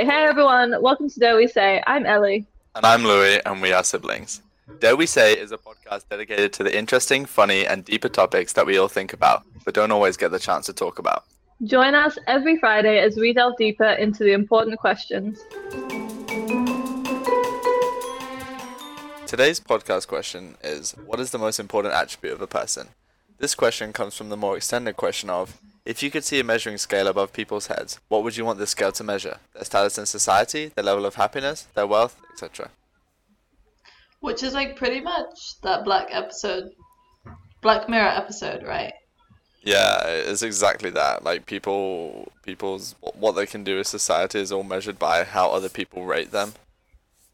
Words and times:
Hey 0.00 0.24
everyone, 0.28 0.80
welcome 0.80 1.10
to 1.10 1.18
Dare 1.18 1.34
We 1.34 1.48
Say. 1.48 1.82
I'm 1.84 2.06
Ellie. 2.06 2.46
And 2.76 2.86
I'm 2.86 3.02
Louis, 3.02 3.40
and 3.44 3.60
we 3.60 3.72
are 3.72 3.82
siblings. 3.82 4.42
Dare 4.78 4.94
We 4.94 5.06
Say 5.06 5.32
is 5.32 5.50
a 5.50 5.58
podcast 5.58 6.08
dedicated 6.08 6.52
to 6.52 6.62
the 6.62 6.78
interesting, 6.78 7.24
funny, 7.24 7.66
and 7.66 7.84
deeper 7.84 8.08
topics 8.08 8.52
that 8.52 8.64
we 8.64 8.78
all 8.78 8.86
think 8.86 9.12
about, 9.12 9.42
but 9.64 9.74
don't 9.74 9.90
always 9.90 10.16
get 10.16 10.30
the 10.30 10.38
chance 10.38 10.66
to 10.66 10.72
talk 10.72 11.00
about. 11.00 11.24
Join 11.64 11.96
us 11.96 12.16
every 12.28 12.58
Friday 12.58 13.00
as 13.00 13.16
we 13.16 13.32
delve 13.32 13.56
deeper 13.56 13.88
into 13.88 14.22
the 14.22 14.34
important 14.34 14.78
questions. 14.78 15.40
Today's 19.26 19.58
podcast 19.58 20.06
question 20.06 20.54
is 20.62 20.92
What 21.06 21.18
is 21.18 21.32
the 21.32 21.38
most 21.38 21.58
important 21.58 21.92
attribute 21.92 22.34
of 22.34 22.40
a 22.40 22.46
person? 22.46 22.90
This 23.38 23.56
question 23.56 23.92
comes 23.92 24.16
from 24.16 24.28
the 24.28 24.36
more 24.36 24.56
extended 24.56 24.96
question 24.96 25.28
of 25.28 25.60
if 25.88 26.02
you 26.02 26.10
could 26.10 26.22
see 26.24 26.38
a 26.38 26.44
measuring 26.44 26.76
scale 26.78 27.06
above 27.08 27.32
people's 27.32 27.66
heads, 27.68 27.98
what 28.08 28.22
would 28.22 28.36
you 28.36 28.44
want 28.44 28.58
this 28.58 28.70
scale 28.70 28.92
to 28.92 29.02
measure? 29.02 29.38
Their 29.54 29.64
status 29.64 29.96
in 29.98 30.06
society, 30.06 30.70
their 30.74 30.84
level 30.84 31.06
of 31.06 31.14
happiness, 31.14 31.66
their 31.74 31.86
wealth, 31.86 32.14
etc. 32.32 32.70
Which 34.20 34.42
is 34.42 34.52
like 34.52 34.76
pretty 34.76 35.00
much 35.00 35.60
that 35.62 35.84
Black 35.84 36.08
episode, 36.10 36.72
Black 37.62 37.88
Mirror 37.88 38.08
episode, 38.08 38.62
right? 38.64 38.92
Yeah, 39.62 40.02
it's 40.06 40.42
exactly 40.42 40.90
that. 40.90 41.24
Like 41.24 41.46
people, 41.46 42.30
people's 42.42 42.94
what 43.00 43.32
they 43.32 43.46
can 43.46 43.64
do 43.64 43.78
in 43.78 43.84
society 43.84 44.40
is 44.40 44.52
all 44.52 44.62
measured 44.64 44.98
by 44.98 45.24
how 45.24 45.50
other 45.50 45.68
people 45.68 46.04
rate 46.04 46.30
them. 46.32 46.52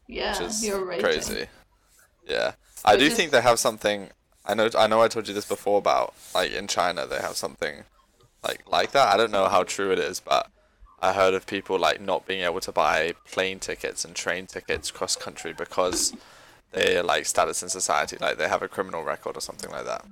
Yeah, 0.07 0.31
which 0.39 0.47
is 0.49 0.65
you're 0.65 0.85
rating. 0.85 1.03
crazy. 1.05 1.45
Yeah, 2.27 2.53
I 2.83 2.93
Which 2.93 2.99
do 3.01 3.05
is- 3.07 3.13
think 3.15 3.31
they 3.31 3.41
have 3.41 3.59
something. 3.59 4.09
I 4.45 4.53
know. 4.53 4.69
I 4.77 4.87
know. 4.87 5.01
I 5.01 5.07
told 5.07 5.27
you 5.27 5.33
this 5.33 5.47
before 5.47 5.77
about 5.79 6.13
like 6.33 6.51
in 6.51 6.67
China 6.67 7.05
they 7.07 7.17
have 7.17 7.35
something 7.35 7.83
like 8.47 8.61
like 8.67 8.91
that. 8.91 9.13
I 9.13 9.17
don't 9.17 9.31
know 9.31 9.47
how 9.49 9.63
true 9.63 9.91
it 9.91 9.99
is, 9.99 10.19
but 10.19 10.49
I 10.99 11.13
heard 11.13 11.33
of 11.33 11.45
people 11.47 11.79
like 11.79 12.01
not 12.01 12.25
being 12.27 12.43
able 12.43 12.61
to 12.61 12.71
buy 12.71 13.13
plane 13.31 13.59
tickets 13.59 14.05
and 14.05 14.15
train 14.15 14.47
tickets 14.47 14.91
cross 14.91 15.15
country 15.15 15.53
because 15.53 16.13
they 16.71 17.01
like 17.01 17.25
status 17.25 17.63
in 17.63 17.69
society, 17.69 18.17
like 18.21 18.37
they 18.37 18.49
have 18.49 18.63
a 18.63 18.69
criminal 18.69 19.03
record 19.03 19.37
or 19.37 19.41
something 19.41 19.71
like 19.71 19.85
that. 19.85 20.05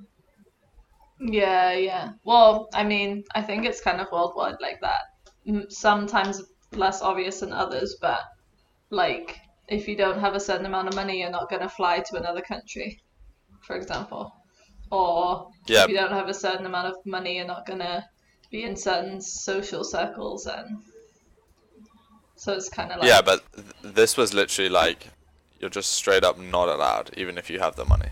Yeah, 1.19 1.71
yeah. 1.73 2.09
Well, 2.23 2.69
I 2.73 2.83
mean, 2.83 3.23
I 3.35 3.41
think 3.41 3.65
it's 3.65 3.81
kind 3.81 3.99
of 4.01 4.07
worldwide 4.11 4.57
like 4.61 4.79
that. 4.81 5.01
Sometimes 5.69 6.41
less 6.71 7.01
obvious 7.01 7.39
than 7.39 7.53
others, 7.53 7.97
but 8.01 8.21
like 8.91 9.39
if 9.69 9.87
you 9.87 9.95
don't 9.97 10.19
have 10.19 10.35
a 10.35 10.39
certain 10.39 10.65
amount 10.65 10.89
of 10.89 10.95
money, 10.95 11.19
you're 11.21 11.29
not 11.31 11.49
going 11.49 11.61
to 11.61 11.69
fly 11.69 11.99
to 12.01 12.17
another 12.17 12.41
country, 12.41 13.01
for 13.61 13.75
example. 13.77 14.33
Or 14.91 15.49
Yeah. 15.67 15.83
if 15.83 15.87
you 15.87 15.95
don't 15.95 16.11
have 16.11 16.29
a 16.29 16.33
certain 16.33 16.65
amount 16.65 16.87
of 16.87 16.97
money, 17.05 17.37
you're 17.37 17.47
not 17.47 17.65
going 17.67 17.79
to 17.79 18.05
be 18.53 18.63
in 18.63 18.75
certain 18.75 19.19
social 19.19 19.83
circles 19.83 20.45
and 20.45 20.77
so 22.35 22.53
it's 22.53 22.69
kind 22.69 22.91
of 22.91 22.99
like 22.99 23.09
Yeah, 23.09 23.21
but 23.23 23.41
th- 23.55 23.95
this 23.95 24.15
was 24.15 24.31
literally 24.31 24.69
like 24.69 25.07
you're 25.59 25.71
just 25.71 25.91
straight 25.91 26.23
up 26.23 26.37
not 26.37 26.69
allowed, 26.69 27.09
even 27.17 27.37
if 27.39 27.49
you 27.49 27.59
have 27.59 27.75
the 27.75 27.85
money. 27.85 28.09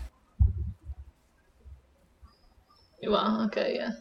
Well, 3.06 3.42
okay, 3.46 3.76
yeah. 3.76 3.92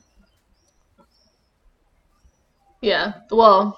Yeah, 2.81 3.13
well, 3.29 3.77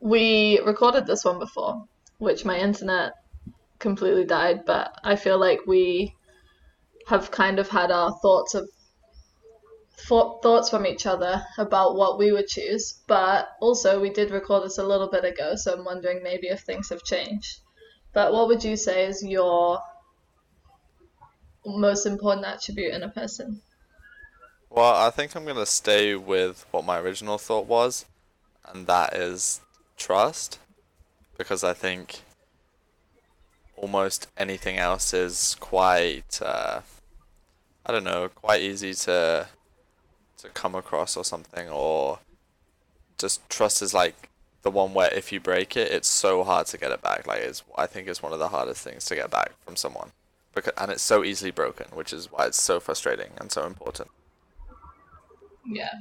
we 0.00 0.60
recorded 0.60 1.06
this 1.06 1.24
one 1.24 1.40
before, 1.40 1.84
which 2.18 2.44
my 2.44 2.56
internet 2.58 3.14
completely 3.80 4.24
died, 4.24 4.64
but 4.64 4.94
I 5.02 5.16
feel 5.16 5.40
like 5.40 5.60
we 5.66 6.14
have 7.08 7.32
kind 7.32 7.58
of 7.58 7.68
had 7.68 7.90
our 7.90 8.12
thoughts 8.22 8.54
of 8.54 8.68
thought, 10.06 10.42
thoughts 10.42 10.70
from 10.70 10.86
each 10.86 11.06
other 11.06 11.42
about 11.58 11.96
what 11.96 12.18
we 12.18 12.32
would 12.32 12.46
choose, 12.46 13.00
but 13.06 13.48
also 13.60 14.00
we 14.00 14.10
did 14.10 14.30
record 14.30 14.64
this 14.64 14.78
a 14.78 14.84
little 14.84 15.08
bit 15.08 15.24
ago, 15.24 15.54
so 15.56 15.72
I'm 15.72 15.84
wondering 15.84 16.22
maybe 16.22 16.48
if 16.48 16.60
things 16.60 16.88
have 16.90 17.02
changed. 17.04 17.60
But 18.12 18.32
what 18.32 18.48
would 18.48 18.64
you 18.64 18.76
say 18.76 19.06
is 19.06 19.22
your 19.22 19.80
most 21.64 22.06
important 22.06 22.46
attribute 22.46 22.94
in 22.94 23.02
a 23.02 23.08
person? 23.08 23.60
Well, 24.68 24.94
I 24.94 25.10
think 25.10 25.34
I'm 25.34 25.44
gonna 25.44 25.66
stay 25.66 26.14
with 26.14 26.64
what 26.70 26.84
my 26.84 26.98
original 26.98 27.38
thought 27.38 27.66
was, 27.66 28.06
and 28.66 28.86
that 28.86 29.14
is 29.14 29.60
trust, 29.96 30.58
because 31.36 31.64
I 31.64 31.72
think 31.72 32.22
almost 33.76 34.28
anything 34.36 34.76
else 34.76 35.14
is 35.14 35.56
quite, 35.58 36.40
uh, 36.42 36.80
I 37.86 37.92
don't 37.92 38.04
know, 38.04 38.28
quite 38.28 38.60
easy 38.60 38.94
to 38.94 39.48
to 40.42 40.48
come 40.48 40.74
across 40.74 41.16
or 41.16 41.24
something, 41.24 41.68
or 41.68 42.18
just 43.18 43.48
trust 43.48 43.82
is 43.82 43.94
like 43.94 44.28
the 44.62 44.70
one 44.70 44.94
where 44.94 45.12
if 45.12 45.32
you 45.32 45.40
break 45.40 45.76
it, 45.76 45.90
it's 45.90 46.08
so 46.08 46.44
hard 46.44 46.66
to 46.66 46.78
get 46.78 46.92
it 46.92 47.02
back. 47.02 47.26
Like 47.26 47.40
it's, 47.40 47.62
I 47.76 47.86
think 47.86 48.08
it's 48.08 48.22
one 48.22 48.32
of 48.32 48.38
the 48.38 48.48
hardest 48.48 48.82
things 48.82 49.04
to 49.06 49.14
get 49.14 49.30
back 49.30 49.52
from 49.64 49.76
someone, 49.76 50.10
because 50.54 50.72
and 50.76 50.90
it's 50.90 51.02
so 51.02 51.24
easily 51.24 51.50
broken, 51.50 51.86
which 51.94 52.12
is 52.12 52.30
why 52.30 52.46
it's 52.46 52.60
so 52.60 52.80
frustrating 52.80 53.30
and 53.38 53.50
so 53.50 53.64
important. 53.66 54.08
Yeah. 55.66 55.92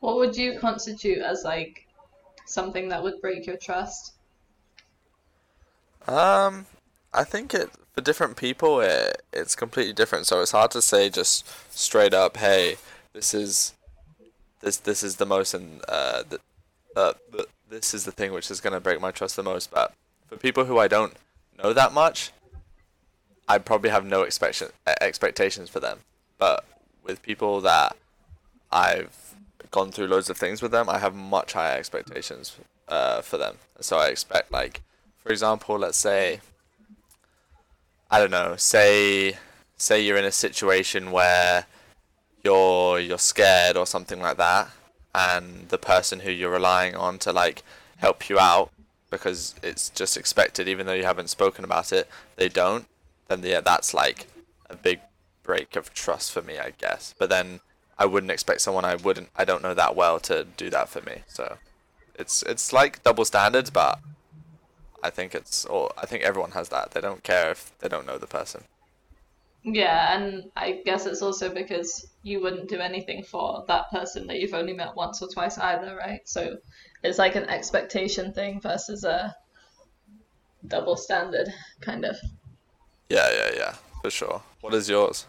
What 0.00 0.16
would 0.16 0.36
you 0.36 0.58
constitute 0.58 1.18
as 1.18 1.44
like 1.44 1.86
something 2.46 2.88
that 2.88 3.02
would 3.02 3.20
break 3.20 3.46
your 3.46 3.56
trust? 3.56 4.12
Um, 6.06 6.66
I 7.12 7.24
think 7.24 7.54
it 7.54 7.70
for 7.94 8.00
different 8.02 8.36
people 8.36 8.80
it 8.80 9.22
it's 9.32 9.54
completely 9.54 9.92
different. 9.92 10.26
So 10.26 10.42
it's 10.42 10.50
hard 10.50 10.70
to 10.72 10.82
say 10.82 11.08
just 11.08 11.46
straight 11.76 12.12
up, 12.12 12.36
hey, 12.36 12.76
this 13.14 13.32
is 13.32 13.72
this 14.60 14.76
this 14.76 15.02
is 15.02 15.16
the 15.16 15.24
most 15.24 15.54
and 15.54 15.80
uh, 15.88 16.22
th- 16.28 16.42
uh 16.96 17.14
th- 17.32 17.48
this 17.70 17.94
is 17.94 18.04
the 18.04 18.12
thing 18.12 18.32
which 18.32 18.50
is 18.50 18.60
gonna 18.60 18.80
break 18.80 19.00
my 19.00 19.10
trust 19.10 19.36
the 19.36 19.42
most. 19.42 19.70
But 19.70 19.94
for 20.28 20.36
people 20.36 20.66
who 20.66 20.78
I 20.78 20.88
don't 20.88 21.14
know 21.56 21.72
that 21.72 21.92
much, 21.92 22.32
I 23.48 23.58
probably 23.58 23.90
have 23.90 24.04
no 24.04 24.24
expectation 24.24 24.68
expectations 25.00 25.70
for 25.70 25.80
them. 25.80 26.00
But 26.38 26.64
with 27.02 27.22
people 27.22 27.60
that 27.62 27.96
I've 28.70 29.34
gone 29.70 29.92
through 29.92 30.08
loads 30.08 30.28
of 30.28 30.36
things 30.36 30.60
with 30.60 30.72
them, 30.72 30.88
I 30.88 30.98
have 30.98 31.14
much 31.14 31.52
higher 31.52 31.78
expectations 31.78 32.56
uh, 32.88 33.22
for 33.22 33.38
them. 33.38 33.56
So 33.80 33.98
I 33.98 34.08
expect 34.08 34.52
like, 34.52 34.82
for 35.22 35.30
example, 35.30 35.78
let's 35.78 35.98
say, 35.98 36.40
I 38.10 38.18
don't 38.18 38.30
know, 38.30 38.56
say 38.56 39.38
say 39.76 40.00
you're 40.00 40.16
in 40.16 40.24
a 40.24 40.32
situation 40.32 41.10
where 41.10 41.66
you're 42.44 43.00
you're 43.00 43.18
scared 43.18 43.76
or 43.76 43.86
something 43.86 44.20
like 44.20 44.36
that, 44.36 44.68
and 45.14 45.68
the 45.70 45.78
person 45.78 46.20
who 46.20 46.30
you're 46.30 46.52
relying 46.52 46.94
on 46.94 47.18
to 47.20 47.32
like 47.32 47.62
help 47.96 48.28
you 48.28 48.38
out 48.38 48.70
because 49.10 49.54
it's 49.62 49.90
just 49.90 50.16
expected, 50.16 50.68
even 50.68 50.86
though 50.86 50.92
you 50.92 51.04
haven't 51.04 51.30
spoken 51.30 51.64
about 51.64 51.92
it, 51.92 52.08
they 52.36 52.48
don't. 52.48 52.86
Then 53.28 53.42
yeah, 53.42 53.60
that's 53.60 53.94
like 53.94 54.26
a 54.68 54.76
big 54.76 55.00
break 55.42 55.76
of 55.76 55.94
trust 55.94 56.32
for 56.32 56.42
me, 56.42 56.58
I 56.58 56.72
guess. 56.78 57.14
But 57.18 57.30
then 57.30 57.60
I 57.98 58.06
wouldn't 58.06 58.32
expect 58.32 58.60
someone 58.60 58.84
I 58.84 58.96
wouldn't 58.96 59.28
I 59.36 59.44
don't 59.44 59.62
know 59.62 59.74
that 59.74 59.96
well 59.96 60.20
to 60.20 60.44
do 60.44 60.68
that 60.70 60.88
for 60.88 61.00
me. 61.02 61.22
So 61.28 61.58
it's 62.14 62.42
it's 62.42 62.72
like 62.72 63.02
double 63.02 63.24
standards, 63.24 63.70
but 63.70 64.00
I 65.02 65.10
think 65.10 65.34
it's 65.34 65.64
or 65.64 65.92
I 65.96 66.06
think 66.06 66.22
everyone 66.22 66.52
has 66.52 66.68
that. 66.70 66.90
They 66.90 67.00
don't 67.00 67.22
care 67.22 67.50
if 67.52 67.72
they 67.78 67.88
don't 67.88 68.06
know 68.06 68.18
the 68.18 68.26
person. 68.26 68.64
Yeah, 69.66 70.14
and 70.14 70.50
I 70.56 70.82
guess 70.84 71.06
it's 71.06 71.22
also 71.22 71.52
because 71.52 72.06
you 72.22 72.42
wouldn't 72.42 72.68
do 72.68 72.80
anything 72.80 73.22
for 73.22 73.64
that 73.66 73.90
person 73.90 74.26
that 74.26 74.38
you've 74.38 74.52
only 74.52 74.74
met 74.74 74.94
once 74.94 75.22
or 75.22 75.28
twice 75.28 75.56
either, 75.56 75.96
right? 75.96 76.20
So 76.26 76.58
it's 77.02 77.18
like 77.18 77.34
an 77.34 77.48
expectation 77.48 78.34
thing 78.34 78.60
versus 78.60 79.04
a 79.04 79.34
double 80.66 80.96
standard 80.96 81.48
kind 81.80 82.04
of. 82.04 82.16
Yeah, 83.08 83.30
yeah, 83.32 83.50
yeah, 83.56 83.74
for 84.02 84.10
sure. 84.10 84.42
What 84.60 84.74
is 84.74 84.90
yours? 84.90 85.26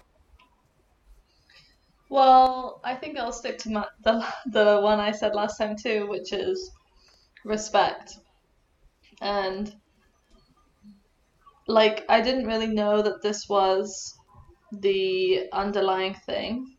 Well, 2.09 2.81
I 2.83 2.93
think 2.93 3.17
I'll 3.17 3.31
stick 3.31 3.57
to 3.59 3.69
my, 3.69 3.87
the 4.03 4.25
the 4.47 4.81
one 4.81 4.99
I 4.99 5.11
said 5.11 5.33
last 5.33 5.57
time 5.57 5.77
too, 5.81 6.07
which 6.07 6.33
is 6.33 6.71
respect. 7.45 8.17
And 9.21 9.73
like 11.67 12.03
I 12.09 12.19
didn't 12.19 12.47
really 12.47 12.67
know 12.67 13.01
that 13.01 13.21
this 13.21 13.47
was 13.47 14.13
the 14.71 15.47
underlying 15.51 16.13
thing 16.13 16.75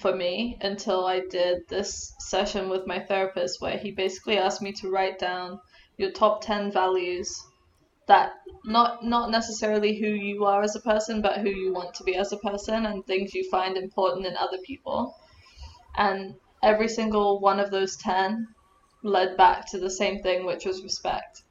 for 0.00 0.14
me 0.14 0.58
until 0.60 1.06
I 1.06 1.20
did 1.20 1.68
this 1.68 2.14
session 2.18 2.68
with 2.68 2.86
my 2.86 2.98
therapist 2.98 3.60
where 3.60 3.78
he 3.78 3.92
basically 3.92 4.38
asked 4.38 4.62
me 4.62 4.72
to 4.72 4.90
write 4.90 5.18
down 5.18 5.60
your 5.96 6.10
top 6.10 6.42
10 6.42 6.72
values 6.72 7.34
that 8.08 8.32
not 8.64 9.04
not 9.04 9.30
necessarily 9.30 9.94
who 9.98 10.08
you 10.08 10.44
are 10.44 10.62
as 10.62 10.74
a 10.74 10.80
person 10.80 11.22
but 11.22 11.38
who 11.38 11.50
you 11.50 11.72
want 11.72 11.94
to 11.94 12.04
be 12.04 12.16
as 12.16 12.32
a 12.32 12.38
person 12.38 12.86
and 12.86 13.06
things 13.06 13.34
you 13.34 13.48
find 13.50 13.76
important 13.76 14.26
in 14.26 14.36
other 14.36 14.58
people. 14.64 15.14
And 15.96 16.34
every 16.62 16.88
single 16.88 17.40
one 17.40 17.60
of 17.60 17.70
those 17.70 17.96
10 17.96 18.48
led 19.04 19.36
back 19.36 19.70
to 19.70 19.78
the 19.78 19.90
same 19.90 20.22
thing 20.22 20.44
which 20.44 20.64
was 20.64 20.82
respect. 20.82 21.42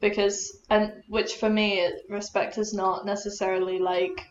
Because 0.00 0.58
and 0.68 1.02
which 1.08 1.34
for 1.36 1.48
me 1.48 1.90
respect 2.08 2.58
is 2.58 2.72
not 2.72 3.06
necessarily 3.06 3.78
like 3.78 4.26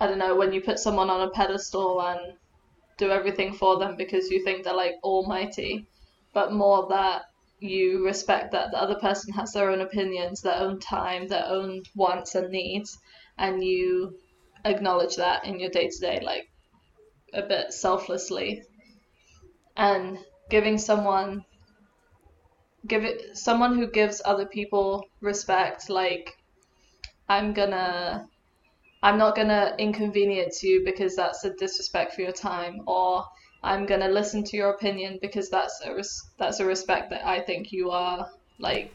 I 0.00 0.06
don't 0.06 0.18
know 0.18 0.34
when 0.34 0.52
you 0.52 0.62
put 0.62 0.78
someone 0.78 1.10
on 1.10 1.28
a 1.28 1.30
pedestal 1.30 2.00
and 2.00 2.34
do 2.96 3.10
everything 3.10 3.52
for 3.52 3.78
them 3.78 3.96
because 3.96 4.30
you 4.30 4.42
think 4.42 4.64
they're 4.64 4.74
like 4.74 4.94
almighty 5.02 5.86
but 6.32 6.52
more 6.52 6.86
that 6.88 7.22
you 7.60 8.04
respect 8.04 8.52
that 8.52 8.70
the 8.70 8.80
other 8.80 8.94
person 8.94 9.32
has 9.34 9.52
their 9.52 9.70
own 9.70 9.80
opinions, 9.80 10.40
their 10.40 10.60
own 10.60 10.80
time, 10.80 11.28
their 11.28 11.44
own 11.46 11.82
wants 11.94 12.34
and 12.34 12.50
needs, 12.50 12.98
and 13.36 13.62
you 13.62 14.18
acknowledge 14.64 15.16
that 15.16 15.44
in 15.44 15.60
your 15.60 15.70
day 15.70 15.88
to 15.88 15.98
day, 16.00 16.20
like 16.20 16.48
a 17.34 17.42
bit 17.42 17.72
selflessly. 17.72 18.62
And 19.76 20.18
giving 20.48 20.78
someone 20.78 21.44
give 22.86 23.04
it 23.04 23.36
someone 23.36 23.76
who 23.76 23.90
gives 23.90 24.22
other 24.24 24.46
people 24.46 25.04
respect, 25.20 25.90
like 25.90 26.34
I'm 27.28 27.52
gonna 27.52 28.26
I'm 29.02 29.16
not 29.16 29.34
gonna 29.34 29.74
inconvenience 29.78 30.62
you 30.62 30.84
because 30.84 31.16
that's 31.16 31.44
a 31.44 31.54
disrespect 31.54 32.14
for 32.14 32.20
your 32.20 32.32
time, 32.32 32.82
or 32.86 33.24
I'm 33.62 33.86
gonna 33.86 34.08
listen 34.08 34.44
to 34.44 34.56
your 34.56 34.70
opinion 34.70 35.18
because 35.22 35.48
that's 35.48 35.80
a 35.84 35.94
res- 35.94 36.30
that's 36.38 36.60
a 36.60 36.66
respect 36.66 37.10
that 37.10 37.26
I 37.26 37.40
think 37.40 37.72
you 37.72 37.90
are 37.90 38.28
like 38.58 38.94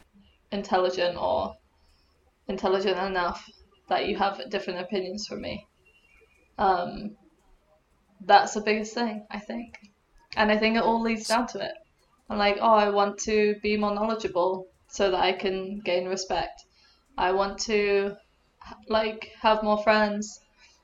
intelligent 0.52 1.16
or 1.16 1.56
intelligent 2.48 2.98
enough 2.98 3.48
that 3.88 4.06
you 4.06 4.16
have 4.16 4.48
different 4.50 4.80
opinions 4.80 5.26
from 5.26 5.40
me. 5.40 5.66
Um, 6.58 7.16
that's 8.20 8.54
the 8.54 8.60
biggest 8.60 8.94
thing 8.94 9.26
I 9.30 9.40
think, 9.40 9.78
and 10.36 10.52
I 10.52 10.56
think 10.56 10.76
it 10.76 10.82
all 10.82 11.02
leads 11.02 11.26
down 11.26 11.48
to 11.48 11.60
it. 11.60 11.74
I'm 12.30 12.38
like, 12.38 12.58
oh, 12.60 12.74
I 12.74 12.90
want 12.90 13.18
to 13.20 13.56
be 13.62 13.76
more 13.76 13.94
knowledgeable 13.94 14.66
so 14.88 15.10
that 15.10 15.20
I 15.20 15.32
can 15.32 15.80
gain 15.80 16.08
respect. 16.08 16.64
I 17.18 17.32
want 17.32 17.58
to 17.60 18.16
like 18.88 19.32
have 19.40 19.62
more 19.62 19.82
friends 19.82 20.40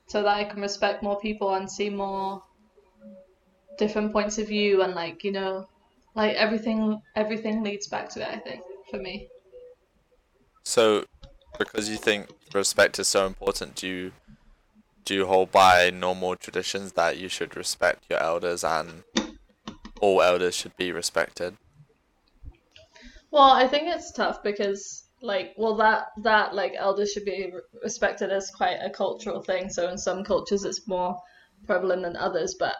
so 0.07 0.23
that 0.23 0.37
I 0.37 0.45
can 0.45 0.61
respect 0.61 1.03
more 1.03 1.19
people 1.19 1.53
and 1.55 1.69
see 1.71 1.89
more 1.89 2.43
different 3.77 4.11
points 4.11 4.37
of 4.39 4.47
view 4.47 4.81
and 4.81 4.93
like 4.95 5.23
you 5.23 5.31
know 5.31 5.67
like 6.15 6.35
everything 6.35 7.01
everything 7.15 7.63
leads 7.63 7.87
back 7.87 8.09
to 8.09 8.21
it 8.21 8.27
i 8.27 8.39
think 8.39 8.63
for 8.89 8.97
me 8.97 9.29
So, 10.65 11.05
because 11.57 11.89
you 11.89 11.97
think 11.97 12.29
respect 12.53 12.99
is 12.99 13.07
so 13.07 13.25
important, 13.25 13.75
do 13.75 13.87
you 13.87 14.13
do 15.05 15.15
you 15.15 15.27
hold 15.27 15.51
by 15.51 15.89
normal 15.91 16.35
traditions 16.35 16.93
that 16.93 17.17
you 17.17 17.29
should 17.29 17.57
respect 17.57 18.05
your 18.09 18.19
elders 18.19 18.63
and 18.63 19.03
all 20.01 20.21
elders 20.21 20.55
should 20.55 20.75
be 20.77 20.91
respected? 20.91 21.57
well 23.31 23.51
i 23.51 23.67
think 23.67 23.87
it's 23.87 24.11
tough 24.11 24.41
because 24.43 25.02
like 25.23 25.53
well 25.57 25.75
that 25.75 26.07
that 26.17 26.53
like 26.53 26.73
elders 26.77 27.11
should 27.11 27.25
be 27.25 27.51
respected 27.81 28.29
as 28.29 28.51
quite 28.51 28.77
a 28.83 28.89
cultural 28.89 29.41
thing. 29.41 29.69
So 29.69 29.89
in 29.89 29.97
some 29.97 30.23
cultures 30.23 30.65
it's 30.65 30.87
more 30.87 31.17
prevalent 31.65 32.03
than 32.03 32.15
others. 32.15 32.55
But 32.59 32.75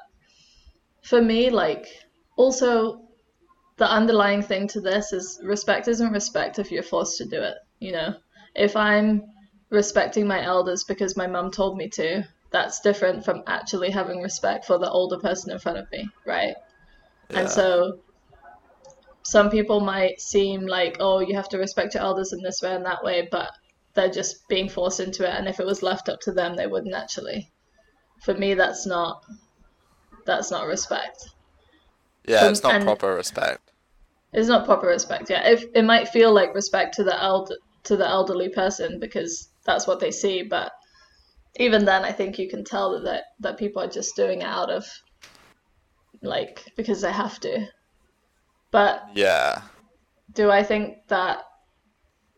for 1.03 1.21
me 1.21 1.49
like 1.49 1.87
also 2.37 3.01
the 3.77 3.89
underlying 3.89 4.41
thing 4.41 4.67
to 4.69 4.81
this 4.81 5.13
is 5.13 5.39
respect 5.43 5.87
isn't 5.87 6.11
respect 6.11 6.59
if 6.59 6.71
you're 6.71 6.83
forced 6.83 7.17
to 7.17 7.25
do 7.25 7.41
it 7.41 7.57
you 7.79 7.91
know? 7.91 8.15
If 8.55 8.75
i'm 8.75 9.23
respecting 9.69 10.27
my 10.27 10.43
elders 10.43 10.83
because 10.83 11.17
my 11.17 11.27
mum 11.27 11.51
told 11.51 11.77
me 11.77 11.89
to 11.89 12.23
that's 12.51 12.79
different 12.81 13.25
from 13.25 13.43
actually 13.47 13.89
having 13.89 14.21
respect 14.21 14.65
for 14.65 14.77
the 14.77 14.89
older 14.89 15.17
person 15.17 15.51
in 15.51 15.59
front 15.59 15.79
of 15.79 15.91
me 15.91 16.07
right? 16.25 16.55
Yeah. 17.29 17.39
and 17.39 17.49
so 17.49 17.99
some 19.23 19.49
people 19.49 19.79
might 19.79 20.19
seem 20.19 20.65
like, 20.65 20.97
oh, 20.99 21.19
you 21.19 21.35
have 21.35 21.49
to 21.49 21.57
respect 21.57 21.93
your 21.93 22.03
elders 22.03 22.33
in 22.33 22.41
this 22.41 22.61
way 22.61 22.75
and 22.75 22.85
that 22.85 23.03
way, 23.03 23.27
but 23.31 23.51
they're 23.93 24.09
just 24.09 24.47
being 24.47 24.69
forced 24.69 24.99
into 24.99 25.23
it. 25.23 25.35
And 25.35 25.47
if 25.47 25.59
it 25.59 25.65
was 25.65 25.81
left 25.83 26.09
up 26.09 26.19
to 26.21 26.31
them, 26.31 26.55
they 26.55 26.67
wouldn't 26.67 26.93
actually. 26.93 27.51
For 28.21 28.33
me, 28.33 28.53
that's 28.53 28.85
not 28.85 29.23
that's 30.25 30.51
not 30.51 30.67
respect. 30.67 31.29
yeah, 32.25 32.39
um, 32.39 32.51
it's 32.51 32.63
not 32.63 32.81
proper 32.81 33.13
respect. 33.13 33.71
It's 34.31 34.47
not 34.47 34.65
proper 34.65 34.87
respect. 34.87 35.29
Yeah, 35.29 35.47
if 35.47 35.65
it 35.73 35.83
might 35.83 36.07
feel 36.07 36.33
like 36.33 36.55
respect 36.55 36.95
to 36.95 37.03
the 37.03 37.21
eld 37.21 37.53
to 37.83 37.97
the 37.97 38.07
elderly 38.07 38.49
person 38.49 38.99
because 38.99 39.49
that's 39.65 39.85
what 39.87 39.99
they 39.99 40.11
see, 40.11 40.43
but 40.43 40.71
even 41.57 41.85
then, 41.85 42.03
I 42.03 42.11
think 42.11 42.39
you 42.39 42.49
can 42.49 42.63
tell 42.63 42.93
that 42.93 43.03
that, 43.03 43.23
that 43.41 43.57
people 43.57 43.81
are 43.81 43.87
just 43.87 44.15
doing 44.15 44.41
it 44.41 44.45
out 44.45 44.71
of 44.71 44.85
like 46.21 46.71
because 46.75 47.01
they 47.01 47.11
have 47.11 47.39
to. 47.41 47.67
But 48.73 49.03
Yeah. 49.13 49.61
do 50.33 50.49
I 50.49 50.63
think 50.63 51.07
that 51.07 51.45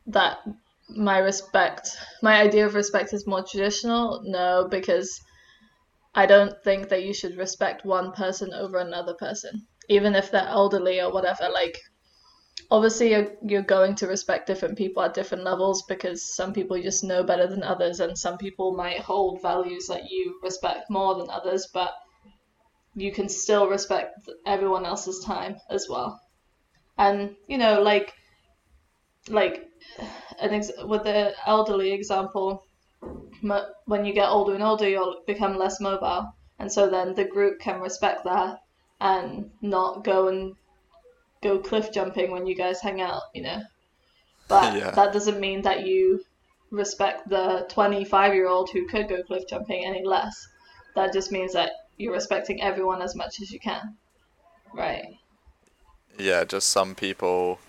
that 0.07 0.39
my 0.89 1.17
respect, 1.17 1.97
my 2.21 2.41
idea 2.41 2.65
of 2.65 2.75
respect 2.75 3.13
is 3.13 3.25
more 3.25 3.41
traditional? 3.41 4.21
No, 4.23 4.67
because 4.69 5.09
I 6.13 6.25
don't 6.25 6.61
think 6.61 6.89
that 6.89 7.03
you 7.03 7.13
should 7.13 7.37
respect 7.37 7.85
one 7.85 8.11
person 8.11 8.53
over 8.53 8.77
another 8.79 9.13
person, 9.13 9.65
even 9.87 10.13
if 10.13 10.29
they're 10.29 10.47
elderly 10.59 10.99
or 10.99 11.09
whatever. 11.13 11.47
Like, 11.49 11.79
obviously, 12.69 13.11
you're, 13.11 13.31
you're 13.41 13.61
going 13.61 13.95
to 13.95 14.07
respect 14.07 14.45
different 14.45 14.77
people 14.77 15.03
at 15.03 15.13
different 15.13 15.45
levels 15.45 15.83
because 15.87 16.35
some 16.35 16.51
people 16.51 16.81
just 16.81 17.03
know 17.05 17.23
better 17.23 17.47
than 17.47 17.63
others, 17.63 18.01
and 18.01 18.17
some 18.17 18.37
people 18.37 18.75
might 18.75 18.99
hold 18.99 19.41
values 19.41 19.87
that 19.87 20.09
you 20.09 20.37
respect 20.43 20.89
more 20.89 21.15
than 21.15 21.29
others, 21.29 21.69
but 21.73 21.93
you 22.93 23.13
can 23.13 23.29
still 23.29 23.69
respect 23.69 24.29
everyone 24.45 24.85
else's 24.85 25.23
time 25.23 25.55
as 25.69 25.87
well. 25.89 26.19
And, 26.97 27.35
you 27.47 27.57
know, 27.57 27.81
like, 27.81 28.13
like 29.29 29.69
an 30.39 30.53
ex- 30.53 30.71
with 30.83 31.03
the 31.03 31.33
elderly 31.45 31.91
example, 31.91 32.63
m- 33.43 33.73
when 33.85 34.05
you 34.05 34.13
get 34.13 34.29
older 34.29 34.53
and 34.53 34.63
older, 34.63 34.87
you'll 34.89 35.23
become 35.27 35.57
less 35.57 35.79
mobile, 35.79 36.31
and 36.59 36.71
so 36.71 36.89
then 36.89 37.13
the 37.13 37.25
group 37.25 37.59
can 37.59 37.81
respect 37.81 38.23
that 38.25 38.59
and 39.01 39.51
not 39.61 40.03
go 40.03 40.27
and 40.27 40.55
go 41.41 41.59
cliff 41.59 41.91
jumping 41.91 42.31
when 42.31 42.47
you 42.47 42.55
guys 42.55 42.81
hang 42.81 43.01
out, 43.01 43.23
you 43.33 43.41
know. 43.43 43.61
But 44.47 44.75
Yeah. 44.75 44.91
that 44.91 45.13
doesn't 45.13 45.39
mean 45.39 45.61
that 45.63 45.85
you 45.85 46.23
respect 46.71 47.29
the 47.29 47.65
25 47.69 48.33
year 48.33 48.47
old 48.47 48.69
who 48.71 48.87
could 48.87 49.07
go 49.09 49.23
cliff 49.23 49.47
jumping 49.47 49.85
any 49.85 50.03
less. 50.03 50.47
That 50.95 51.13
just 51.13 51.31
means 51.31 51.53
that 51.53 51.71
you're 51.97 52.13
respecting 52.13 52.61
everyone 52.61 53.01
as 53.01 53.15
much 53.15 53.41
as 53.41 53.51
you 53.51 53.59
can. 53.59 53.97
Right. 54.73 55.05
Yeah, 56.17 56.43
just 56.43 56.69
some 56.69 56.95
people, 56.95 57.59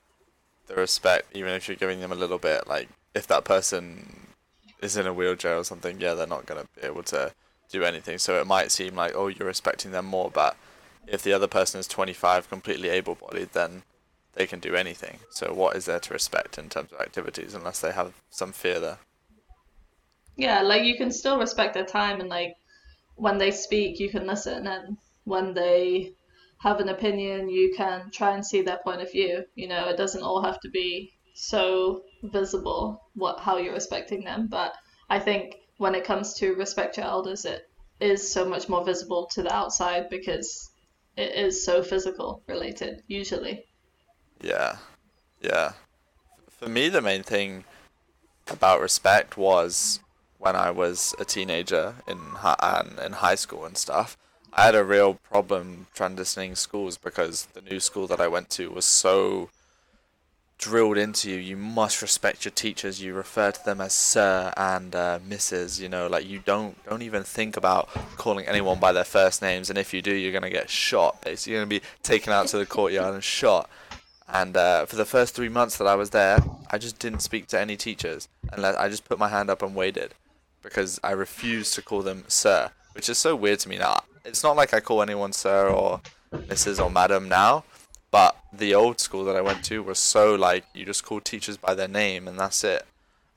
the 0.66 0.74
respect, 0.74 1.28
even 1.34 1.52
if 1.52 1.68
you're 1.68 1.76
giving 1.76 2.00
them 2.00 2.12
a 2.12 2.16
little 2.16 2.38
bit, 2.38 2.66
like 2.66 2.88
if 3.14 3.26
that 3.26 3.44
person 3.44 4.28
is 4.80 4.96
in 4.96 5.06
a 5.06 5.12
wheelchair 5.12 5.56
or 5.56 5.64
something, 5.64 6.00
yeah, 6.00 6.14
they're 6.14 6.26
not 6.26 6.46
gonna 6.46 6.66
be 6.80 6.86
able 6.86 7.02
to 7.04 7.32
do 7.70 7.82
anything. 7.82 8.18
So 8.18 8.40
it 8.40 8.46
might 8.46 8.70
seem 8.70 8.94
like, 8.94 9.14
oh, 9.14 9.28
you're 9.28 9.48
respecting 9.48 9.90
them 9.90 10.06
more, 10.06 10.30
but 10.30 10.56
if 11.06 11.22
the 11.22 11.32
other 11.32 11.46
person 11.46 11.80
is 11.80 11.86
25, 11.88 12.48
completely 12.48 12.88
able-bodied, 12.88 13.52
then 13.52 13.82
they 14.34 14.46
can 14.46 14.60
do 14.60 14.74
anything. 14.74 15.18
So 15.30 15.52
what 15.52 15.76
is 15.76 15.86
there 15.86 16.00
to 16.00 16.12
respect 16.12 16.58
in 16.58 16.68
terms 16.68 16.92
of 16.92 17.00
activities, 17.00 17.54
unless 17.54 17.80
they 17.80 17.92
have 17.92 18.12
some 18.30 18.52
fear 18.52 18.78
there? 18.78 18.98
Yeah, 20.36 20.60
like 20.62 20.84
you 20.84 20.96
can 20.96 21.10
still 21.10 21.38
respect 21.38 21.74
their 21.74 21.86
time 21.86 22.20
and 22.20 22.28
like 22.28 22.54
when 23.14 23.38
they 23.38 23.50
speak 23.50 23.98
you 23.98 24.10
can 24.10 24.26
listen 24.26 24.66
and 24.66 24.98
when 25.24 25.54
they 25.54 26.12
have 26.58 26.80
an 26.80 26.88
opinion 26.88 27.48
you 27.48 27.74
can 27.76 28.10
try 28.10 28.34
and 28.34 28.44
see 28.44 28.62
their 28.62 28.78
point 28.82 29.02
of 29.02 29.12
view. 29.12 29.44
You 29.54 29.68
know, 29.68 29.88
it 29.88 29.96
doesn't 29.96 30.22
all 30.22 30.42
have 30.42 30.60
to 30.60 30.70
be 30.70 31.12
so 31.34 32.02
visible 32.22 33.02
what 33.14 33.40
how 33.40 33.58
you're 33.58 33.74
respecting 33.74 34.24
them, 34.24 34.48
but 34.48 34.74
I 35.08 35.18
think 35.18 35.56
when 35.78 35.94
it 35.94 36.04
comes 36.04 36.34
to 36.34 36.54
respect 36.54 36.96
your 36.96 37.06
elders 37.06 37.44
it 37.44 37.68
is 38.00 38.32
so 38.32 38.44
much 38.44 38.68
more 38.68 38.84
visible 38.84 39.26
to 39.32 39.42
the 39.42 39.54
outside 39.54 40.08
because 40.10 40.70
it 41.16 41.34
is 41.34 41.64
so 41.64 41.82
physical 41.82 42.42
related 42.46 43.02
usually. 43.06 43.64
Yeah, 44.40 44.76
yeah. 45.40 45.72
For 46.50 46.68
me, 46.68 46.88
the 46.88 47.00
main 47.00 47.22
thing 47.22 47.64
about 48.48 48.80
respect 48.80 49.36
was 49.36 50.00
when 50.38 50.56
I 50.56 50.70
was 50.70 51.14
a 51.18 51.24
teenager 51.24 51.96
in 52.06 52.18
in 53.04 53.12
high 53.12 53.34
school 53.34 53.64
and 53.64 53.76
stuff. 53.76 54.16
I 54.58 54.64
had 54.64 54.74
a 54.74 54.84
real 54.84 55.14
problem 55.14 55.86
transitioning 55.94 56.56
schools 56.56 56.96
because 56.96 57.44
the 57.52 57.60
new 57.60 57.78
school 57.78 58.06
that 58.06 58.22
I 58.22 58.26
went 58.26 58.48
to 58.50 58.70
was 58.70 58.86
so 58.86 59.50
drilled 60.56 60.96
into 60.96 61.30
you. 61.30 61.36
You 61.36 61.58
must 61.58 62.00
respect 62.00 62.46
your 62.46 62.52
teachers. 62.52 63.02
You 63.02 63.12
refer 63.12 63.50
to 63.50 63.64
them 63.66 63.82
as 63.82 63.92
sir 63.92 64.54
and 64.56 64.94
uh, 64.96 65.18
Mrs. 65.28 65.78
You 65.78 65.90
know, 65.90 66.06
like 66.06 66.26
you 66.26 66.38
don't 66.38 66.82
don't 66.86 67.02
even 67.02 67.22
think 67.22 67.58
about 67.58 67.90
calling 68.16 68.46
anyone 68.46 68.80
by 68.80 68.92
their 68.92 69.04
first 69.04 69.42
names. 69.42 69.68
And 69.68 69.78
if 69.78 69.92
you 69.92 70.00
do, 70.00 70.14
you're 70.14 70.32
gonna 70.32 70.48
get 70.48 70.70
shot. 70.70 71.20
Basically, 71.20 71.52
you're 71.52 71.60
gonna 71.60 71.68
be 71.68 71.82
taken 72.02 72.32
out 72.32 72.46
to 72.48 72.56
the 72.56 72.64
courtyard 72.64 73.12
and 73.12 73.22
shot. 73.22 73.68
And 74.26 74.56
uh, 74.56 74.86
for 74.86 74.96
the 74.96 75.04
first 75.04 75.34
three 75.34 75.50
months 75.50 75.76
that 75.76 75.86
I 75.86 75.96
was 75.96 76.10
there, 76.10 76.38
I 76.70 76.78
just 76.78 76.98
didn't 76.98 77.20
speak 77.20 77.46
to 77.48 77.60
any 77.60 77.76
teachers, 77.76 78.26
unless 78.54 78.74
I 78.76 78.88
just 78.88 79.04
put 79.04 79.18
my 79.18 79.28
hand 79.28 79.50
up 79.50 79.62
and 79.62 79.74
waited, 79.74 80.14
because 80.62 80.98
I 81.04 81.10
refused 81.10 81.74
to 81.74 81.82
call 81.82 82.00
them 82.00 82.24
sir, 82.26 82.70
which 82.94 83.10
is 83.10 83.18
so 83.18 83.36
weird 83.36 83.60
to 83.60 83.68
me 83.68 83.76
now. 83.76 84.02
It's 84.26 84.42
not 84.42 84.56
like 84.56 84.74
I 84.74 84.80
call 84.80 85.02
anyone 85.02 85.32
sir 85.32 85.68
or 85.68 86.00
Mrs. 86.32 86.82
or 86.84 86.90
madam 86.90 87.28
now, 87.28 87.64
but 88.10 88.36
the 88.52 88.74
old 88.74 89.00
school 89.00 89.24
that 89.24 89.36
I 89.36 89.40
went 89.40 89.64
to 89.66 89.82
was 89.82 89.98
so 89.98 90.34
like 90.34 90.64
you 90.74 90.84
just 90.84 91.04
call 91.04 91.20
teachers 91.20 91.56
by 91.56 91.74
their 91.74 91.88
name 91.88 92.26
and 92.28 92.38
that's 92.38 92.64
it. 92.64 92.84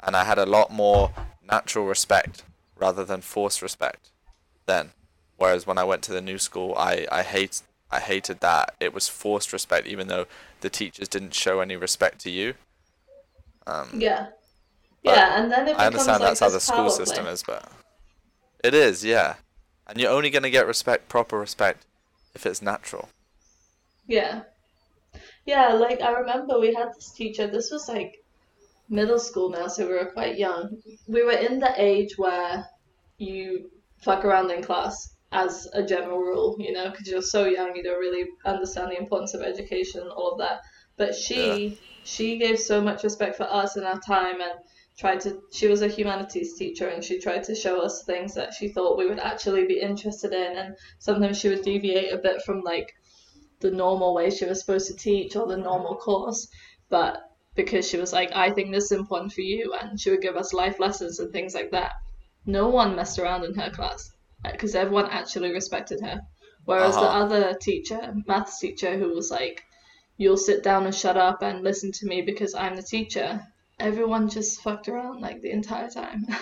And 0.01 0.15
I 0.15 0.23
had 0.23 0.37
a 0.39 0.45
lot 0.45 0.71
more 0.71 1.11
natural 1.49 1.85
respect 1.85 2.43
rather 2.77 3.05
than 3.05 3.21
forced 3.21 3.61
respect 3.61 4.09
then. 4.65 4.91
Whereas 5.37 5.65
when 5.65 5.77
I 5.77 5.83
went 5.83 6.01
to 6.03 6.11
the 6.11 6.21
new 6.21 6.37
school, 6.37 6.73
I, 6.77 7.07
I 7.11 7.23
hate 7.23 7.61
I 7.91 7.99
hated 7.99 8.39
that 8.41 8.75
it 8.79 8.93
was 8.93 9.07
forced 9.07 9.51
respect, 9.51 9.87
even 9.87 10.07
though 10.07 10.25
the 10.61 10.69
teachers 10.69 11.07
didn't 11.07 11.33
show 11.33 11.59
any 11.59 11.75
respect 11.75 12.19
to 12.21 12.29
you. 12.29 12.53
Um, 13.65 13.89
Yeah. 13.93 14.27
Yeah, 15.01 15.41
and 15.41 15.51
then 15.51 15.67
it 15.67 15.77
I 15.79 15.85
understand 15.85 16.21
like 16.21 16.29
that's 16.31 16.41
how 16.41 16.49
the 16.49 16.59
school 16.59 16.89
system 16.89 17.23
play. 17.23 17.33
is, 17.33 17.41
but 17.41 17.71
it 18.63 18.73
is, 18.73 19.03
yeah. 19.03 19.35
And 19.89 19.99
you're 19.99 20.11
only 20.11 20.29
gonna 20.29 20.51
get 20.51 20.67
respect, 20.67 21.09
proper 21.09 21.39
respect, 21.39 21.83
if 22.35 22.45
it's 22.45 22.61
natural. 22.61 23.09
Yeah. 24.07 24.43
Yeah, 25.47 25.73
like 25.73 25.99
I 25.99 26.11
remember 26.11 26.59
we 26.59 26.75
had 26.75 26.89
this 26.95 27.11
teacher, 27.11 27.47
this 27.47 27.71
was 27.71 27.89
like 27.89 28.23
middle 28.87 29.17
school 29.17 29.49
now, 29.49 29.67
so 29.67 29.87
we 29.87 29.93
were 29.93 30.11
quite 30.13 30.37
young. 30.37 30.77
We 31.07 31.23
were 31.23 31.31
in 31.31 31.57
the 31.57 31.73
age 31.75 32.19
where 32.19 32.67
you 33.17 33.71
fuck 33.97 34.25
around 34.25 34.51
in 34.51 34.61
class 34.61 35.15
as 35.31 35.67
a 35.73 35.83
general 35.83 36.19
rule, 36.19 36.55
you 36.59 36.71
know, 36.71 36.91
because 36.91 37.07
you're 37.07 37.23
so 37.23 37.45
young, 37.45 37.75
you 37.75 37.81
don't 37.81 37.99
really 37.99 38.27
understand 38.45 38.91
the 38.91 38.97
importance 38.99 39.33
of 39.33 39.41
education, 39.41 40.01
and 40.01 40.11
all 40.11 40.33
of 40.33 40.39
that. 40.39 40.61
But 40.97 41.15
she 41.15 41.79
she 42.03 42.37
gave 42.37 42.59
so 42.59 42.79
much 42.79 43.03
respect 43.03 43.37
for 43.37 43.43
us 43.43 43.75
and 43.75 43.85
our 43.85 43.99
time 43.99 44.39
and 44.41 44.53
tried 44.99 45.19
to 45.21 45.41
she 45.51 45.67
was 45.67 45.81
a 45.81 45.87
humanities 45.87 46.57
teacher 46.57 46.87
and 46.89 47.03
she 47.03 47.19
tried 47.19 47.43
to 47.43 47.55
show 47.55 47.81
us 47.81 48.03
things 48.03 48.33
that 48.35 48.53
she 48.53 48.67
thought 48.67 48.97
we 48.97 49.07
would 49.07 49.19
actually 49.19 49.65
be 49.65 49.79
interested 49.79 50.33
in 50.33 50.57
and 50.57 50.75
sometimes 50.99 51.39
she 51.39 51.49
would 51.49 51.61
deviate 51.63 52.11
a 52.13 52.17
bit 52.17 52.41
from 52.43 52.61
like 52.61 52.91
the 53.61 53.71
normal 53.71 54.13
way 54.13 54.29
she 54.29 54.45
was 54.45 54.59
supposed 54.59 54.87
to 54.87 54.95
teach 54.95 55.35
or 55.35 55.47
the 55.47 55.57
normal 55.57 55.95
course, 55.95 56.47
but 56.89 57.21
because 57.55 57.87
she 57.87 57.97
was 57.97 58.13
like, 58.13 58.31
I 58.33 58.51
think 58.51 58.71
this 58.71 58.85
is 58.85 58.97
important 58.97 59.33
for 59.33 59.41
you, 59.41 59.73
and 59.73 59.99
she 59.99 60.09
would 60.09 60.21
give 60.21 60.37
us 60.37 60.53
life 60.53 60.79
lessons 60.79 61.19
and 61.19 61.31
things 61.31 61.53
like 61.53 61.71
that. 61.71 61.91
No 62.45 62.69
one 62.69 62.95
messed 62.95 63.19
around 63.19 63.43
in 63.43 63.53
her 63.55 63.69
class 63.69 64.09
because 64.43 64.75
everyone 64.75 65.09
actually 65.09 65.51
respected 65.51 65.99
her. 66.01 66.21
Whereas 66.65 66.95
the 66.95 67.01
Uh-huh. 67.05 67.23
other 67.25 67.53
teacher, 67.55 68.13
maths 68.27 68.59
teacher, 68.59 68.97
who 68.97 69.13
was 69.13 69.29
like, 69.31 69.61
You'll 70.17 70.37
sit 70.37 70.63
down 70.63 70.85
and 70.85 70.93
shut 70.95 71.17
up 71.17 71.41
and 71.41 71.63
listen 71.63 71.91
to 71.93 72.05
me 72.05 72.21
because 72.21 72.53
I'm 72.53 72.75
the 72.75 72.83
teacher, 72.83 73.41
everyone 73.79 74.29
just 74.29 74.61
fucked 74.61 74.87
around 74.87 75.21
like 75.21 75.41
the 75.41 75.51
entire 75.51 75.89
time. 75.89 76.25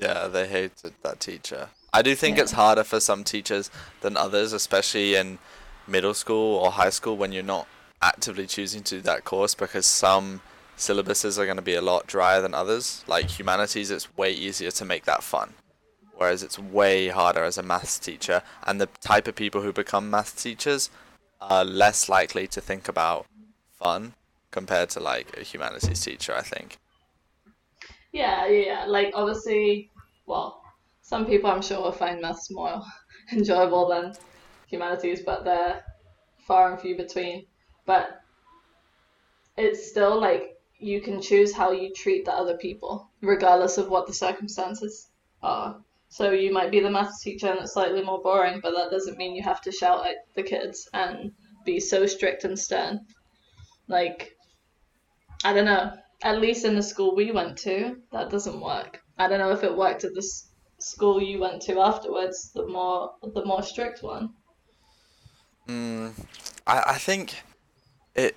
Yeah, 0.00 0.26
they 0.26 0.48
hated 0.48 0.94
that 1.02 1.20
teacher. 1.20 1.68
I 1.92 2.02
do 2.02 2.14
think 2.16 2.36
Yeah. 2.36 2.44
it's 2.44 2.52
harder 2.52 2.82
for 2.82 2.98
some 2.98 3.22
teachers 3.24 3.70
than 4.00 4.16
others, 4.16 4.52
especially 4.52 5.14
in 5.14 5.38
middle 5.86 6.14
school 6.14 6.56
or 6.56 6.72
high 6.72 6.90
school 6.90 7.16
when 7.16 7.30
you're 7.30 7.42
not 7.42 7.68
actively 8.00 8.46
choosing 8.46 8.82
to 8.84 8.96
do 8.96 9.00
that 9.02 9.24
course 9.24 9.54
because 9.54 9.86
some 9.86 10.40
syllabuses 10.78 11.38
are 11.38 11.44
going 11.44 11.58
to 11.58 11.62
be 11.62 11.74
a 11.74 11.82
lot 11.82 12.06
drier 12.06 12.40
than 12.40 12.54
others. 12.54 13.04
Like 13.06 13.26
humanities, 13.38 13.90
it's 13.90 14.16
way 14.16 14.32
easier 14.32 14.70
to 14.72 14.84
make 14.84 15.04
that 15.04 15.22
fun. 15.22 15.52
Whereas 16.16 16.42
it's 16.42 16.58
way 16.58 17.08
harder 17.08 17.44
as 17.44 17.58
a 17.58 17.62
maths 17.62 17.98
teacher, 17.98 18.42
and 18.66 18.80
the 18.80 18.88
type 19.02 19.28
of 19.28 19.34
people 19.36 19.60
who 19.60 19.72
become 19.72 20.10
maths 20.10 20.42
teachers 20.42 20.90
are 21.40 21.64
less 21.64 22.08
likely 22.08 22.46
to 22.48 22.60
think 22.60 22.88
about 22.88 23.26
fun 23.78 24.14
compared 24.52 24.90
to 24.90 25.00
like 25.00 25.36
a 25.36 25.42
humanities 25.42 26.00
teacher, 26.04 26.34
I 26.34 26.42
think. 26.42 26.78
Yeah, 28.12 28.46
yeah. 28.46 28.84
Like 28.86 29.12
obviously, 29.14 29.90
well, 30.26 30.62
some 31.00 31.26
people 31.26 31.50
I'm 31.50 31.62
sure 31.62 31.80
will 31.82 31.92
find 31.92 32.20
maths 32.20 32.50
more 32.50 32.80
enjoyable 33.32 33.88
than 33.88 34.14
humanities, 34.68 35.22
but 35.26 35.44
they're 35.44 35.82
far 36.46 36.70
and 36.70 36.80
few 36.80 36.96
between. 36.96 37.46
But 37.86 38.20
it's 39.56 39.88
still 39.90 40.20
like 40.20 40.56
you 40.78 41.00
can 41.00 41.20
choose 41.20 41.52
how 41.52 41.72
you 41.72 41.92
treat 41.92 42.24
the 42.24 42.32
other 42.32 42.56
people, 42.56 43.10
regardless 43.20 43.78
of 43.78 43.88
what 43.88 44.06
the 44.06 44.14
circumstances 44.14 45.08
are. 45.42 45.80
So 46.08 46.30
you 46.32 46.52
might 46.52 46.70
be 46.70 46.80
the 46.80 46.90
maths 46.90 47.22
teacher 47.22 47.48
and 47.48 47.60
it's 47.60 47.72
slightly 47.72 48.02
more 48.02 48.20
boring, 48.20 48.60
but 48.62 48.74
that 48.74 48.90
doesn't 48.90 49.16
mean 49.16 49.34
you 49.34 49.42
have 49.42 49.62
to 49.62 49.72
shout 49.72 50.06
at 50.06 50.16
the 50.34 50.42
kids 50.42 50.88
and 50.92 51.32
be 51.64 51.80
so 51.80 52.06
strict 52.06 52.44
and 52.44 52.58
stern. 52.58 53.06
Like, 53.88 54.36
I 55.44 55.52
don't 55.52 55.64
know. 55.64 55.92
At 56.22 56.40
least 56.40 56.64
in 56.64 56.76
the 56.76 56.82
school 56.82 57.14
we 57.16 57.32
went 57.32 57.58
to, 57.58 57.96
that 58.12 58.30
doesn't 58.30 58.60
work. 58.60 59.00
I 59.18 59.28
don't 59.28 59.38
know 59.40 59.50
if 59.50 59.64
it 59.64 59.76
worked 59.76 60.04
at 60.04 60.12
the 60.14 60.20
s- 60.20 60.48
school 60.78 61.20
you 61.22 61.40
went 61.40 61.62
to 61.62 61.80
afterwards, 61.80 62.50
the 62.54 62.66
more 62.66 63.12
the 63.22 63.44
more 63.44 63.62
strict 63.62 64.02
one. 64.02 64.30
Mm, 65.68 66.12
I, 66.66 66.82
I 66.86 66.98
think 66.98 67.42
it 68.14 68.36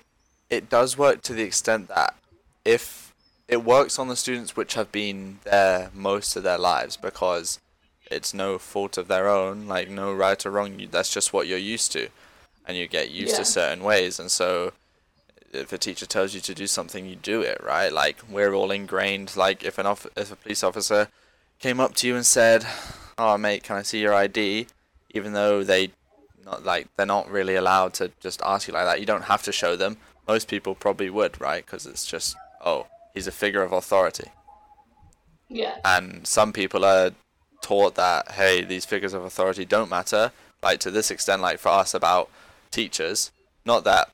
it 0.50 0.68
does 0.68 0.96
work 0.96 1.22
to 1.22 1.32
the 1.32 1.42
extent 1.42 1.88
that 1.88 2.14
if 2.64 3.14
it 3.48 3.64
works 3.64 3.98
on 3.98 4.08
the 4.08 4.16
students 4.16 4.56
which 4.56 4.74
have 4.74 4.90
been 4.92 5.38
there 5.44 5.90
most 5.94 6.36
of 6.36 6.42
their 6.42 6.58
lives 6.58 6.96
because 6.96 7.60
it's 8.10 8.32
no 8.34 8.58
fault 8.58 8.96
of 8.96 9.08
their 9.08 9.28
own, 9.28 9.66
like 9.66 9.88
no 9.88 10.12
right 10.12 10.44
or 10.46 10.50
wrong, 10.50 10.80
that's 10.90 11.12
just 11.12 11.32
what 11.32 11.46
you're 11.46 11.58
used 11.58 11.90
to, 11.92 12.08
and 12.66 12.76
you 12.76 12.86
get 12.86 13.10
used 13.10 13.32
Yeah. 13.32 13.38
to 13.38 13.44
certain 13.44 13.82
ways, 13.84 14.18
and 14.20 14.30
so 14.30 14.72
if 15.52 15.72
a 15.72 15.78
teacher 15.78 16.06
tells 16.06 16.34
you 16.34 16.40
to 16.40 16.54
do 16.54 16.66
something, 16.66 17.06
you 17.06 17.16
do 17.16 17.42
it, 17.42 17.60
right? 17.62 17.92
Like 17.92 18.18
we're 18.30 18.54
all 18.54 18.70
ingrained. 18.70 19.36
Like 19.36 19.64
if 19.64 19.78
an 19.78 19.86
off- 19.86 20.06
if 20.16 20.32
a 20.32 20.36
police 20.36 20.62
officer 20.62 21.08
came 21.58 21.80
up 21.80 21.94
to 21.96 22.06
you 22.06 22.16
and 22.16 22.26
said, 22.26 22.66
"Oh 23.18 23.36
mate, 23.38 23.62
can 23.62 23.76
I 23.76 23.82
see 23.82 24.00
your 24.00 24.14
ID?" 24.14 24.66
even 25.16 25.32
though 25.32 25.64
they 25.64 25.90
not 26.44 26.64
like 26.64 26.88
they're 26.96 27.06
not 27.06 27.28
really 27.30 27.56
allowed 27.56 27.94
to 27.94 28.12
just 28.20 28.40
ask 28.42 28.68
you 28.68 28.74
like 28.74 28.84
that. 28.84 29.00
You 29.00 29.06
don't 29.06 29.24
have 29.24 29.42
to 29.44 29.52
show 29.52 29.74
them. 29.74 29.96
Most 30.28 30.48
people 30.48 30.74
probably 30.74 31.10
would, 31.10 31.40
right? 31.40 31.64
Because 31.64 31.86
it's 31.86 32.06
just 32.06 32.36
oh, 32.64 32.86
he's 33.14 33.26
a 33.26 33.32
figure 33.32 33.62
of 33.62 33.72
authority. 33.72 34.30
Yeah. 35.48 35.76
And 35.84 36.26
some 36.26 36.52
people 36.52 36.84
are 36.84 37.12
taught 37.62 37.94
that 37.96 38.32
hey, 38.32 38.62
these 38.62 38.84
figures 38.84 39.14
of 39.14 39.24
authority 39.24 39.64
don't 39.64 39.90
matter. 39.90 40.32
Like 40.62 40.80
to 40.80 40.90
this 40.90 41.10
extent, 41.10 41.42
like 41.42 41.58
for 41.58 41.70
us 41.70 41.94
about 41.94 42.30
teachers, 42.70 43.32
not 43.64 43.84
that 43.84 44.10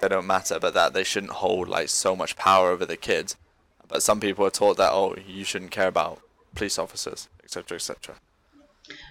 they 0.00 0.08
don't 0.08 0.26
matter, 0.26 0.58
but 0.58 0.74
that 0.74 0.92
they 0.92 1.04
shouldn't 1.04 1.32
hold 1.32 1.68
like 1.68 1.88
so 1.88 2.14
much 2.14 2.36
power 2.36 2.70
over 2.70 2.84
the 2.84 2.96
kids. 2.96 3.36
But 3.88 4.02
some 4.02 4.20
people 4.20 4.44
are 4.44 4.50
taught 4.50 4.76
that 4.78 4.92
oh, 4.92 5.14
you 5.26 5.44
shouldn't 5.44 5.70
care 5.70 5.88
about 5.88 6.20
police 6.54 6.78
officers, 6.78 7.28
etc., 7.44 7.76
etc. 7.76 8.16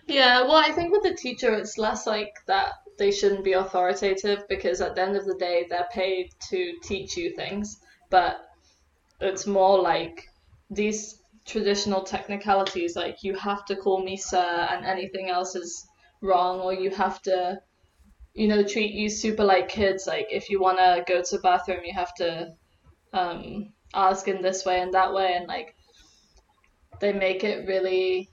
Yeah, 0.07 0.41
well, 0.41 0.55
I 0.55 0.71
think 0.71 0.91
with 0.91 1.03
the 1.03 1.15
teacher, 1.15 1.53
it's 1.53 1.77
less 1.77 2.05
like 2.07 2.33
that 2.47 2.73
they 2.97 3.11
shouldn't 3.11 3.43
be 3.43 3.53
authoritative 3.53 4.47
because 4.47 4.79
at 4.81 4.95
the 4.95 5.01
end 5.01 5.15
of 5.15 5.25
the 5.25 5.35
day, 5.35 5.65
they're 5.69 5.89
paid 5.91 6.31
to 6.49 6.73
teach 6.83 7.17
you 7.17 7.35
things. 7.35 7.79
But 8.09 8.49
it's 9.19 9.47
more 9.47 9.79
like 9.81 10.29
these 10.69 11.21
traditional 11.45 12.03
technicalities, 12.03 12.95
like 12.95 13.23
you 13.23 13.35
have 13.35 13.65
to 13.65 13.75
call 13.75 14.03
me 14.03 14.17
sir 14.17 14.67
and 14.71 14.85
anything 14.85 15.29
else 15.29 15.55
is 15.55 15.87
wrong, 16.21 16.59
or 16.59 16.73
you 16.73 16.89
have 16.91 17.21
to, 17.23 17.59
you 18.35 18.47
know, 18.47 18.63
treat 18.63 18.91
you 18.91 19.09
super 19.09 19.43
like 19.43 19.69
kids. 19.69 20.05
Like 20.05 20.27
if 20.29 20.49
you 20.49 20.59
want 20.59 20.77
to 20.77 21.03
go 21.07 21.21
to 21.21 21.35
the 21.37 21.41
bathroom, 21.41 21.85
you 21.85 21.93
have 21.93 22.13
to 22.15 22.49
um, 23.13 23.73
ask 23.93 24.27
in 24.27 24.41
this 24.41 24.65
way 24.65 24.81
and 24.81 24.93
that 24.93 25.13
way, 25.13 25.33
and 25.35 25.47
like 25.47 25.73
they 26.99 27.13
make 27.13 27.43
it 27.43 27.67
really 27.67 28.29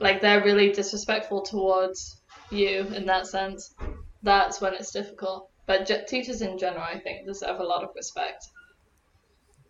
like 0.00 0.20
they're 0.20 0.42
really 0.42 0.72
disrespectful 0.72 1.42
towards 1.42 2.22
you 2.50 2.80
in 2.94 3.06
that 3.06 3.26
sense. 3.26 3.74
That's 4.22 4.60
when 4.60 4.74
it's 4.74 4.92
difficult. 4.92 5.50
But 5.66 5.86
teachers 6.08 6.42
in 6.42 6.58
general, 6.58 6.82
I 6.82 6.98
think, 6.98 7.26
deserve 7.26 7.60
a 7.60 7.64
lot 7.64 7.84
of 7.84 7.90
respect. 7.94 8.44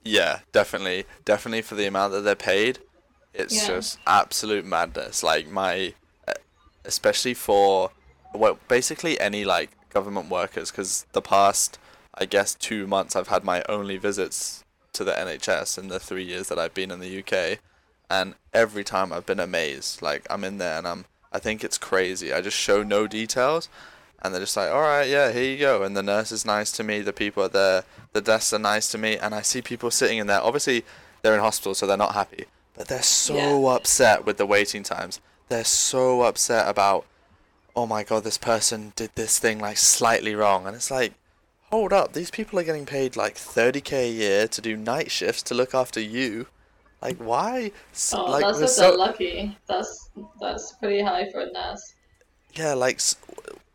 Yeah, 0.05 0.41
definitely, 0.53 1.05
definitely 1.25 1.63
for 1.63 1.75
the 1.75 1.87
amount 1.87 2.13
that 2.13 2.23
they're 2.23 2.35
paid, 2.35 2.79
it's 3.35 3.55
Yeah. 3.55 3.77
just 3.79 3.99
absolute 4.07 4.65
madness. 4.65 5.23
Like 5.23 5.49
my, 5.51 5.95
especially 6.85 7.35
for, 7.35 7.91
well, 8.35 8.59
basically 8.69 9.19
any 9.21 9.45
like 9.45 9.71
government 9.91 10.31
workers, 10.31 10.71
because 10.71 11.07
the 11.13 11.23
past, 11.23 11.79
I 12.15 12.25
guess, 12.25 12.55
two 12.55 12.87
months 12.87 13.17
I've 13.17 13.29
had 13.29 13.45
my 13.45 13.63
only 13.69 13.97
visits 13.97 14.65
to 14.93 15.05
the 15.05 15.13
NHS 15.13 15.79
in 15.79 15.89
the 15.89 15.99
three 15.99 16.25
years 16.25 16.49
that 16.49 16.59
I've 16.59 16.75
been 16.75 16.91
in 16.91 17.01
the 17.01 17.19
UK, 17.21 17.59
and 18.11 18.35
every 18.53 18.85
time 18.85 19.13
I've 19.13 19.27
been 19.27 19.41
amazed. 19.41 20.03
Like 20.03 20.27
I'm 20.29 20.45
in 20.45 20.59
there 20.59 20.79
and 20.79 20.87
I'm, 20.87 21.05
I 21.33 21.39
think 21.39 21.65
it's 21.65 21.79
crazy. 21.79 22.33
I 22.33 22.41
just 22.43 22.59
show 22.59 22.83
no 22.83 23.07
details, 23.07 23.69
and 24.23 24.33
they're 24.33 24.41
just 24.41 24.57
like, 24.57 24.71
all 24.71 24.83
right, 24.83 25.09
yeah, 25.09 25.33
here 25.33 25.43
you 25.43 25.59
go. 25.59 25.83
And 25.83 25.97
the 25.97 26.03
nurse 26.03 26.31
is 26.31 26.45
nice 26.45 26.71
to 26.73 26.85
me. 26.85 27.01
The 27.01 27.13
people 27.13 27.43
are 27.43 27.49
there. 27.49 27.85
The 28.13 28.21
desks 28.21 28.53
are 28.53 28.59
nice 28.59 28.89
to 28.93 28.99
me. 28.99 29.17
And 29.17 29.35
I 29.35 29.43
see 29.43 29.61
people 29.61 29.91
sitting 29.91 30.19
in 30.19 30.29
there. 30.29 30.41
Obviously, 30.41 30.85
they're 31.23 31.35
in 31.35 31.41
hospital, 31.41 31.75
so 31.75 31.87
they're 31.87 31.97
not 31.97 32.15
happy. 32.15 32.45
But 32.77 32.87
they're 32.87 33.03
so 33.03 33.67
upset 33.67 34.25
with 34.25 34.37
the 34.37 34.47
waiting 34.47 34.85
times. 34.85 35.21
They're 35.49 35.65
so 35.65 36.23
upset 36.23 36.69
about, 36.69 37.05
oh 37.75 37.87
my 37.87 38.03
god, 38.03 38.25
this 38.25 38.39
person 38.39 38.93
did 38.97 39.11
this 39.15 39.39
thing 39.39 39.59
like 39.59 39.77
slightly 39.79 40.35
wrong. 40.35 40.67
And 40.67 40.77
it's 40.77 40.91
like, 40.91 41.15
hold 41.71 41.93
up, 41.93 42.13
these 42.13 42.31
people 42.31 42.59
are 42.59 42.65
getting 42.65 42.87
paid 42.87 43.17
like 43.17 43.35
30k 43.37 43.93
a 43.93 44.11
year 44.13 44.49
to 44.49 44.61
do 44.61 44.77
night 44.77 45.11
shifts 45.11 45.43
to 45.45 45.55
look 45.55 45.75
after 45.75 46.01
you. 46.01 46.47
Like, 47.01 47.17
why? 47.17 47.73
Oh, 48.15 48.25
like, 48.31 48.43
that's 48.45 48.61
we're 48.61 48.67
so- 48.69 48.95
lucky. 48.95 49.57
That's 49.67 50.11
that's 50.41 50.73
pretty 50.73 51.03
high 51.03 51.31
for 51.31 51.41
a 51.41 51.51
nurse. 51.51 51.95
yeah, 52.55 52.75
like 52.75 53.01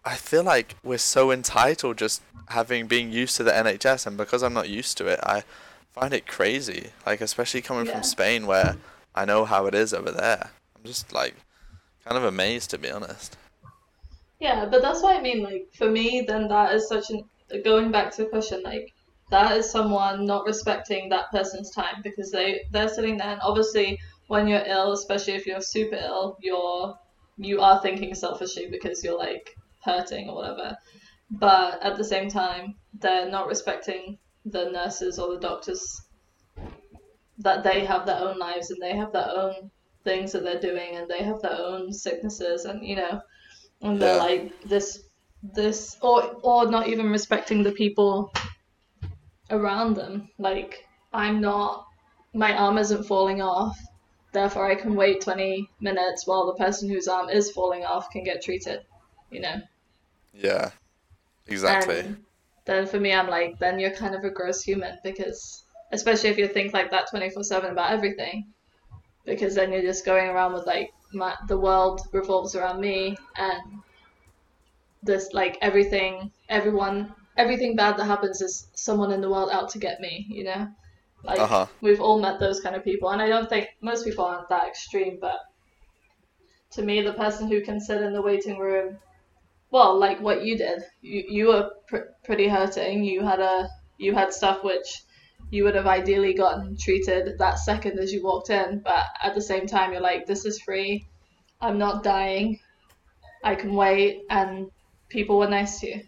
I 0.06 0.16
feel 0.16 0.44
like 0.44 0.75
we're 0.84 0.98
so 1.00 1.32
entitled 1.32 1.98
just 1.98 2.22
having 2.50 2.88
being 2.88 3.12
used 3.12 3.36
to 3.38 3.44
the 3.44 3.51
NHS, 3.51 4.08
and 4.08 4.16
because 4.16 4.44
I'm 4.44 4.54
not 4.54 4.70
used 4.70 4.98
to 5.00 5.08
it, 5.08 5.20
I 5.24 5.44
find 5.92 6.13
it 6.13 6.25
crazy. 6.27 6.92
Like 7.06 7.20
especially 7.20 7.62
coming 7.62 7.86
Yeah. 7.88 7.94
from 7.94 8.04
Spain, 8.04 8.48
where 8.48 8.77
I 9.13 9.25
know 9.25 9.44
how 9.44 9.66
it 9.66 9.75
is 9.75 9.94
over 9.94 10.12
there. 10.12 10.51
I'm 10.75 10.84
just 10.86 11.12
like 11.12 11.36
kind 12.06 12.16
of 12.16 12.24
amazed 12.24 12.70
to 12.70 12.77
be 12.77 12.89
honest. 12.89 13.36
Yeah, 14.39 14.65
but 14.65 14.82
that's 14.82 15.01
what 15.01 15.17
I 15.17 15.22
mean. 15.22 15.44
Like 15.44 15.70
for 15.74 15.89
me, 15.89 16.24
then 16.27 16.48
that 16.48 16.74
is 16.75 16.88
such 16.88 17.10
an 17.10 17.24
going 17.63 17.91
back 17.91 18.12
to 18.15 18.24
the 18.24 18.29
question. 18.29 18.62
Like 18.63 18.94
that 19.32 19.58
is 19.58 19.70
someone 19.70 20.25
not 20.25 20.46
respecting 20.46 21.10
that 21.10 21.32
person's 21.32 21.72
time 21.72 22.01
because 22.03 22.32
they 22.32 22.62
they're 22.72 22.89
sitting 22.89 23.17
there 23.17 23.29
and 23.29 23.41
obviously 23.41 24.00
when 24.27 24.48
you're 24.48 24.63
ill, 24.65 24.91
especially 24.91 25.34
if 25.34 25.46
you're 25.46 25.62
super 25.62 25.96
ill, 25.96 26.38
you're 26.41 26.98
you 27.38 27.62
are 27.62 27.82
thinking 27.82 28.13
selfishly 28.13 28.67
because 28.70 29.03
you're 29.03 29.17
like 29.17 29.56
hurting 29.84 30.29
or 30.29 30.36
whatever. 30.36 30.77
But 31.32 31.84
at 31.84 31.98
the 31.98 32.03
same 32.03 32.29
time, 32.29 32.75
they're 33.00 33.29
not 33.29 33.48
respecting 33.48 34.17
the 34.46 34.70
nurses 34.70 35.20
or 35.20 35.34
the 35.34 35.39
doctors 35.39 36.01
that 37.39 37.63
they 37.63 37.86
have 37.86 38.06
their 38.06 38.20
own 38.20 38.38
lives 38.39 38.72
and 38.72 38.82
they 38.82 38.96
have 38.96 39.12
their 39.13 39.29
own 39.29 39.72
things 40.03 40.32
that 40.32 40.44
they're 40.44 40.60
doing 40.60 40.96
and 40.96 41.10
they 41.10 41.24
have 41.24 41.41
their 41.41 41.58
own 41.58 41.91
sicknesses 41.91 42.65
and 42.65 42.86
you 42.86 42.96
know 42.96 43.22
and 43.81 44.01
they're 44.01 44.15
Yeah. 44.15 44.24
like 44.24 44.62
this 44.63 45.03
this 45.43 45.98
or 46.01 46.36
or 46.43 46.69
not 46.69 46.88
even 46.88 47.10
respecting 47.12 47.63
the 47.63 47.72
people 47.72 48.31
around 49.51 49.96
them 49.96 50.29
like 50.39 50.86
i'm 51.13 51.39
not 51.41 51.86
my 52.34 52.55
arm 52.57 52.77
isn't 52.77 53.03
falling 53.03 53.41
off 53.41 53.77
therefore 54.34 54.69
i 54.69 54.75
can 54.75 54.96
wait 54.96 55.22
20 55.22 55.69
minutes 55.79 56.27
while 56.27 56.48
the 56.48 56.63
person 56.63 56.89
whose 56.89 57.07
arm 57.07 57.29
is 57.29 57.51
falling 57.51 57.84
off 57.86 58.10
can 58.12 58.24
get 58.24 58.41
treated 58.43 58.81
you 59.31 59.39
know 59.39 59.62
Yeah. 60.34 60.72
Exactly. 61.48 62.00
and 62.00 62.25
then 62.65 62.86
for 62.86 63.00
me 63.00 63.13
i'm 63.13 63.27
like 63.29 63.57
then 63.60 63.79
you're 63.79 63.91
kind 63.91 64.15
of 64.15 64.24
a 64.24 64.29
gross 64.29 64.62
human 64.62 64.98
because 65.03 65.63
especially 65.91 66.29
if 66.29 66.38
you 66.38 66.48
think 66.48 66.74
like 66.74 66.91
that 66.91 67.10
24/7 67.10 67.72
about 67.72 67.91
everything 67.91 68.53
because 69.25 69.55
then 69.55 69.72
you're 69.72 69.81
just 69.81 70.05
going 70.05 70.29
around 70.29 70.53
with 70.53 70.65
like 70.65 70.89
my, 71.14 71.36
the 71.48 71.60
world 71.60 72.02
revolves 72.14 72.56
around 72.56 72.82
me 72.82 73.18
and 73.38 73.84
this 75.02 75.30
like 75.34 75.58
everything 75.62 76.32
everyone 76.50 77.16
everything 77.38 77.76
bad 77.76 77.98
that 77.98 78.06
happens 78.06 78.42
is 78.42 78.70
someone 78.76 79.12
in 79.12 79.22
the 79.22 79.30
world 79.30 79.50
out 79.52 79.70
to 79.70 79.80
get 79.80 80.00
me 80.00 80.26
you 80.30 80.44
know 80.44 80.68
like 81.24 81.44
Uh-huh. 81.44 81.68
we've 81.82 82.02
all 82.02 82.20
met 82.20 82.40
those 82.40 82.60
kind 82.62 82.76
of 82.76 82.84
people 82.84 83.10
and 83.10 83.22
i 83.22 83.28
don't 83.28 83.50
think 83.50 83.70
most 83.82 84.04
people 84.06 84.26
aren't 84.26 84.50
that 84.50 84.68
extreme 84.68 85.18
but 85.22 85.40
to 86.72 86.82
me 86.82 87.02
the 87.02 87.14
person 87.14 87.48
who 87.50 87.62
can 87.62 87.80
sit 87.80 88.02
in 88.02 88.14
the 88.14 88.22
waiting 88.22 88.58
room 88.58 89.00
well 89.72 89.98
like 90.00 90.20
what 90.22 90.44
you 90.46 90.58
did 90.58 90.84
you, 91.02 91.24
you 91.30 91.48
were 91.48 91.72
pr- 91.88 92.12
pretty 92.26 92.48
hurting 92.48 93.04
you 93.04 93.24
had 93.24 93.40
a 93.40 93.70
you 93.98 94.14
had 94.16 94.34
stuff 94.34 94.64
which 94.64 95.04
you 95.50 95.63
would 95.63 95.75
have 95.75 95.88
ideally 95.88 96.34
gotten 96.34 96.75
treated 96.77 97.38
that 97.38 97.60
second 97.60 98.00
as 98.00 98.12
you 98.12 98.22
walked 98.24 98.50
in 98.50 98.80
but 98.84 99.06
at 99.24 99.34
the 99.34 99.42
same 99.42 99.66
time 99.66 99.92
you're 99.92 100.01
like 100.01 100.25
this 100.25 100.46
is 100.46 100.62
free. 100.62 101.06
I'm 101.62 101.77
not 101.77 102.04
dying. 102.04 102.60
I 103.44 103.56
can 103.56 103.74
wait 103.74 104.24
and 104.30 104.70
people 105.10 105.39
were 105.39 105.48
nice 105.48 105.80
to 105.80 105.88
you. 105.88 106.01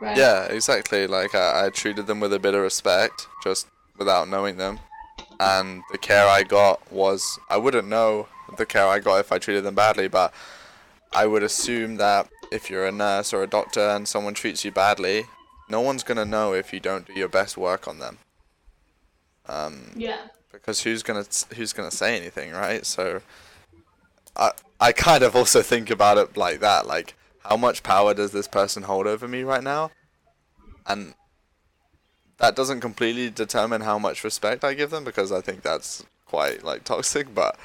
Right? 0.00 0.16
Yeah, 0.16 0.44
exactly. 0.44 1.06
Like 1.06 1.34
I, 1.34 1.66
I 1.66 1.70
treated 1.70 2.06
them 2.06 2.20
with 2.20 2.32
a 2.32 2.38
bit 2.38 2.54
of 2.54 2.62
respect, 2.62 3.26
just 3.42 3.66
without 3.96 4.28
knowing 4.28 4.56
them, 4.56 4.78
and 5.40 5.82
the 5.90 5.98
care 5.98 6.26
I 6.28 6.44
got 6.44 6.92
was 6.92 7.38
I 7.50 7.56
wouldn't 7.56 7.88
know 7.88 8.28
the 8.56 8.66
care 8.66 8.86
I 8.86 9.00
got 9.00 9.18
if 9.18 9.32
I 9.32 9.38
treated 9.38 9.64
them 9.64 9.74
badly, 9.74 10.06
but 10.06 10.32
I 11.12 11.26
would 11.26 11.42
assume 11.42 11.96
that 11.96 12.28
if 12.52 12.70
you're 12.70 12.86
a 12.86 12.92
nurse 12.92 13.32
or 13.32 13.42
a 13.42 13.46
doctor 13.46 13.80
and 13.80 14.06
someone 14.06 14.34
treats 14.34 14.64
you 14.64 14.70
badly, 14.70 15.24
no 15.68 15.80
one's 15.80 16.02
gonna 16.02 16.24
know 16.24 16.52
if 16.52 16.72
you 16.72 16.80
don't 16.80 17.06
do 17.06 17.12
your 17.12 17.28
best 17.28 17.56
work 17.56 17.86
on 17.88 17.98
them. 17.98 18.18
Um, 19.46 19.92
yeah 19.96 20.28
because 20.52 20.82
who's 20.82 21.02
gonna 21.02 21.24
who's 21.54 21.72
gonna 21.72 21.90
say 21.90 22.16
anything, 22.16 22.52
right? 22.52 22.84
So, 22.84 23.22
I 24.36 24.52
I 24.80 24.92
kind 24.92 25.22
of 25.22 25.34
also 25.36 25.62
think 25.62 25.90
about 25.90 26.18
it 26.18 26.36
like 26.36 26.60
that, 26.60 26.86
like 26.86 27.14
how 27.44 27.56
much 27.56 27.82
power 27.82 28.14
does 28.14 28.32
this 28.32 28.48
person 28.48 28.82
hold 28.82 29.06
over 29.06 29.26
me 29.26 29.42
right 29.42 29.62
now, 29.62 29.90
and 30.86 31.14
that 32.38 32.54
doesn't 32.54 32.80
completely 32.80 33.30
determine 33.30 33.82
how 33.82 33.98
much 33.98 34.22
respect 34.24 34.64
I 34.64 34.74
give 34.74 34.90
them 34.90 35.04
because 35.04 35.32
I 35.32 35.40
think 35.40 35.62
that's 35.62 36.04
quite 36.26 36.64
like 36.64 36.84
toxic, 36.84 37.34
but 37.34 37.56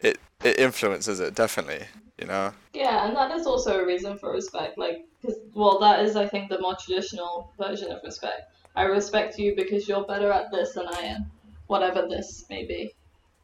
it 0.00 0.18
it 0.42 0.58
influences 0.58 1.20
it 1.20 1.34
definitely, 1.34 1.86
you 2.18 2.26
know. 2.26 2.52
Yeah, 2.72 3.06
and 3.06 3.16
that 3.16 3.30
is 3.32 3.46
also 3.46 3.80
a 3.80 3.86
reason 3.86 4.18
for 4.18 4.32
respect. 4.32 4.78
Like, 4.78 5.04
cause, 5.22 5.34
well, 5.54 5.78
that 5.80 6.04
is, 6.04 6.16
I 6.16 6.26
think, 6.26 6.48
the 6.48 6.60
more 6.60 6.76
traditional 6.76 7.52
version 7.58 7.90
of 7.90 8.00
respect. 8.04 8.52
I 8.76 8.82
respect 8.84 9.38
you 9.38 9.54
because 9.54 9.88
you're 9.88 10.04
better 10.04 10.32
at 10.32 10.50
this 10.50 10.74
than 10.74 10.86
I 10.88 11.00
am, 11.00 11.30
whatever 11.68 12.06
this 12.08 12.44
may 12.50 12.64
be. 12.64 12.92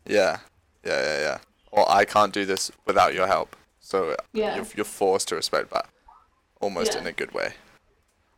Yeah, 0.07 0.39
yeah, 0.85 1.03
yeah, 1.03 1.21
yeah. 1.21 1.39
Or 1.73 1.91
I 1.91 2.05
can't 2.05 2.33
do 2.33 2.45
this 2.45 2.73
without 2.87 3.15
your 3.15 3.27
help, 3.27 3.55
so 3.81 4.11
uh, 4.11 4.17
Yeah. 4.33 4.57
you're, 4.57 4.67
you're 4.77 4.85
forced 4.85 5.29
to 5.29 5.37
respect 5.37 5.71
that, 5.71 5.87
almost 6.61 6.95
Yeah. 6.95 7.01
in 7.01 7.07
a 7.07 7.13
good 7.13 7.33
way. 7.33 7.55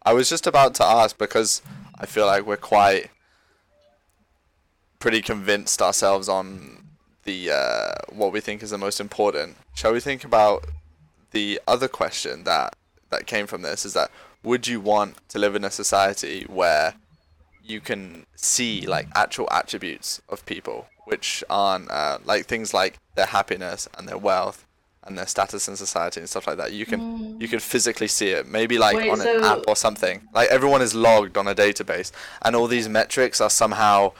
I 0.04 0.12
was 0.12 0.28
just 0.28 0.46
about 0.46 0.74
to 0.76 0.84
ask 0.84 1.16
because 1.16 1.62
I 1.98 2.06
feel 2.06 2.26
like 2.26 2.44
we're 2.44 2.56
quite 2.56 3.10
pretty 4.98 5.22
convinced 5.22 5.80
ourselves 5.80 6.28
on 6.28 6.88
the 7.24 7.50
uh, 7.50 7.92
what 8.10 8.32
we 8.32 8.40
think 8.40 8.62
is 8.62 8.70
the 8.70 8.78
most 8.78 9.00
important. 9.00 9.56
Shall 9.74 9.92
we 9.92 10.00
think 10.00 10.24
about 10.24 10.64
the 11.30 11.60
other 11.66 11.88
question 11.88 12.44
that 12.44 12.76
that 13.10 13.26
came 13.26 13.46
from 13.46 13.62
this? 13.62 13.84
Is 13.84 13.94
that 13.94 14.10
would 14.42 14.66
you 14.66 14.80
want 14.80 15.16
to 15.28 15.38
live 15.38 15.54
in 15.54 15.64
a 15.64 15.70
society 15.70 16.44
where 16.48 16.94
you 17.64 17.80
can 17.80 18.26
see 18.34 18.86
like 18.86 19.08
actual 19.14 19.48
attributes 19.50 20.20
of 20.28 20.44
people, 20.46 20.86
which 21.04 21.44
aren't 21.48 21.90
uh, 21.90 22.18
like 22.24 22.46
things 22.46 22.74
like 22.74 22.98
their 23.14 23.26
happiness 23.26 23.88
and 23.96 24.08
their 24.08 24.18
wealth 24.18 24.66
and 25.04 25.18
their 25.18 25.26
status 25.26 25.68
in 25.68 25.76
society 25.76 26.20
and 26.20 26.28
stuff 26.28 26.46
like 26.46 26.56
that. 26.56 26.72
You 26.72 26.86
can 26.86 27.40
you 27.40 27.48
can 27.48 27.60
physically 27.60 28.08
see 28.08 28.28
it, 28.28 28.46
maybe 28.46 28.78
like 28.78 28.96
Wait, 28.96 29.10
on 29.10 29.20
an 29.20 29.44
app 29.44 29.64
or 29.68 29.76
something. 29.76 30.22
Like 30.34 30.48
everyone 30.48 30.82
is 30.82 30.94
logged 30.94 31.36
on 31.36 31.46
a 31.48 31.54
database, 31.54 32.12
and 32.42 32.54
all 32.54 32.66
these 32.66 32.88
metrics 32.88 33.40
are 33.40 33.50
somehow 33.50 34.12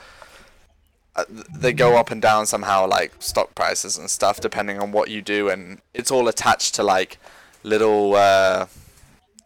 they 1.51 1.73
go 1.73 1.97
up 1.97 2.11
and 2.11 2.23
down 2.23 2.47
somehow, 2.47 2.87
like 2.87 3.13
stock 3.21 3.55
prices 3.55 3.99
and 3.99 4.11
stuff, 4.11 4.41
depending 4.41 4.79
on 4.79 4.93
what 4.93 5.11
you 5.11 5.23
do, 5.23 5.49
and 5.49 5.81
it's 5.95 6.11
all 6.11 6.29
attached 6.29 6.75
to 6.77 6.83
like 6.83 7.19
little 7.63 8.15
uh, 8.15 8.67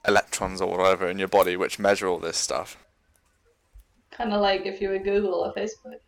electrons 0.06 0.60
or 0.60 0.76
whatever 0.78 1.08
in 1.08 1.18
your 1.18 1.28
body, 1.28 1.56
which 1.56 1.78
measure 1.78 2.06
all 2.06 2.18
this 2.18 2.36
stuff. 2.36 2.76
Kind 4.10 4.32
of 4.32 4.40
like 4.40 4.66
if 4.66 4.80
you 4.80 4.88
were 4.88 4.98
Google 4.98 5.34
or 5.34 5.52
Facebook. 5.54 6.00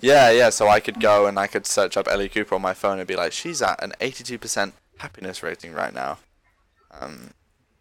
Yeah, 0.00 0.30
yeah. 0.30 0.50
So 0.50 0.68
I 0.68 0.80
could 0.80 1.00
go 1.00 1.26
and 1.26 1.38
I 1.38 1.46
could 1.46 1.66
search 1.66 1.96
up 1.96 2.08
Ellie 2.08 2.28
Cooper 2.28 2.54
on 2.54 2.62
my 2.62 2.74
phone 2.74 2.98
and 2.98 3.08
be 3.08 3.16
like, 3.16 3.32
she's 3.32 3.62
at 3.62 3.82
an 3.82 3.92
82% 4.00 4.72
happiness 4.98 5.42
rating 5.42 5.72
right 5.72 5.92
now. 5.94 6.18
Um, 6.92 7.32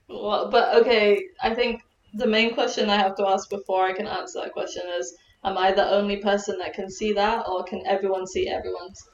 Well, 0.08 0.50
but 0.50 0.76
okay, 0.82 1.26
I 1.42 1.54
think 1.54 1.82
the 2.14 2.28
main 2.28 2.54
question 2.54 2.90
I 2.90 2.98
have 2.98 3.16
to 3.18 3.28
ask 3.28 3.50
before 3.50 3.86
I 3.86 3.94
can 3.94 4.08
answer 4.08 4.42
that 4.42 4.54
question 4.54 4.84
is, 5.00 5.16
am 5.46 5.58
I 5.58 5.72
the 5.72 5.88
only 5.90 6.18
person 6.18 6.58
that 6.60 6.74
can 6.74 6.90
see 6.90 7.14
that, 7.14 7.48
or 7.48 7.64
can 7.64 7.82
everyone 7.86 8.28
see 8.28 8.50
everyone's? 8.50 9.08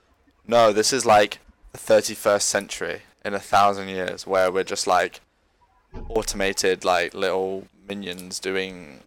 no, 0.48 0.74
this 0.74 0.91
is 0.91 1.06
like 1.06 1.39
the 1.72 1.78
31st 1.78 2.41
century 2.41 3.02
in 3.24 3.34
a 3.34 3.39
thousand 3.39 3.89
years, 3.89 4.26
where 4.26 4.52
we're 4.52 4.63
just 4.63 4.88
like 4.88 5.22
automated, 6.10 6.84
like 6.84 7.13
little 7.13 7.67
minions 7.88 8.39
doing 8.39 9.02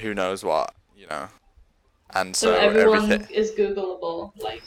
who 0.00 0.14
knows 0.14 0.44
what, 0.44 0.74
you 0.96 1.06
know. 1.08 1.28
And 2.14 2.36
So, 2.36 2.48
so, 2.48 2.54
everyone 2.54 3.10
everything, 3.10 3.34
is 3.34 3.52
Googleable, 3.52 4.32
like. 4.42 4.62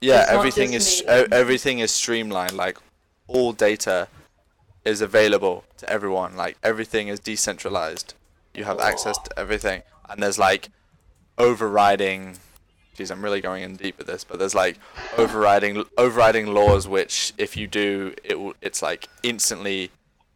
yeah, 0.00 0.24
everything 0.28 0.72
is 0.72 1.02
me. 1.06 1.08
everything 1.32 1.78
is 1.80 1.90
streamlined. 1.90 2.56
Like 2.56 2.78
all 3.26 3.52
data 3.52 4.08
is 4.84 5.00
available 5.00 5.64
to 5.78 5.88
everyone. 5.90 6.36
Like 6.36 6.56
everything 6.62 7.08
is 7.08 7.20
decentralized. 7.20 8.14
You 8.54 8.64
have 8.64 8.80
access 8.80 9.18
to 9.18 9.38
everything, 9.38 9.82
and 10.08 10.22
there's 10.22 10.38
like 10.38 10.70
overriding. 11.38 12.38
Geez, 12.94 13.10
I'm 13.10 13.22
really 13.22 13.40
going 13.40 13.62
in 13.62 13.76
deep 13.76 13.96
with 13.98 14.06
this, 14.08 14.24
but 14.24 14.38
there's 14.38 14.54
like 14.54 14.78
overriding 15.16 15.84
overriding 15.96 16.46
laws 16.52 16.88
which, 16.88 17.32
if 17.38 17.56
you 17.56 17.66
do, 17.66 18.14
it 18.24 18.40
will, 18.40 18.54
it's 18.60 18.82
like 18.82 19.08
instantly 19.22 19.90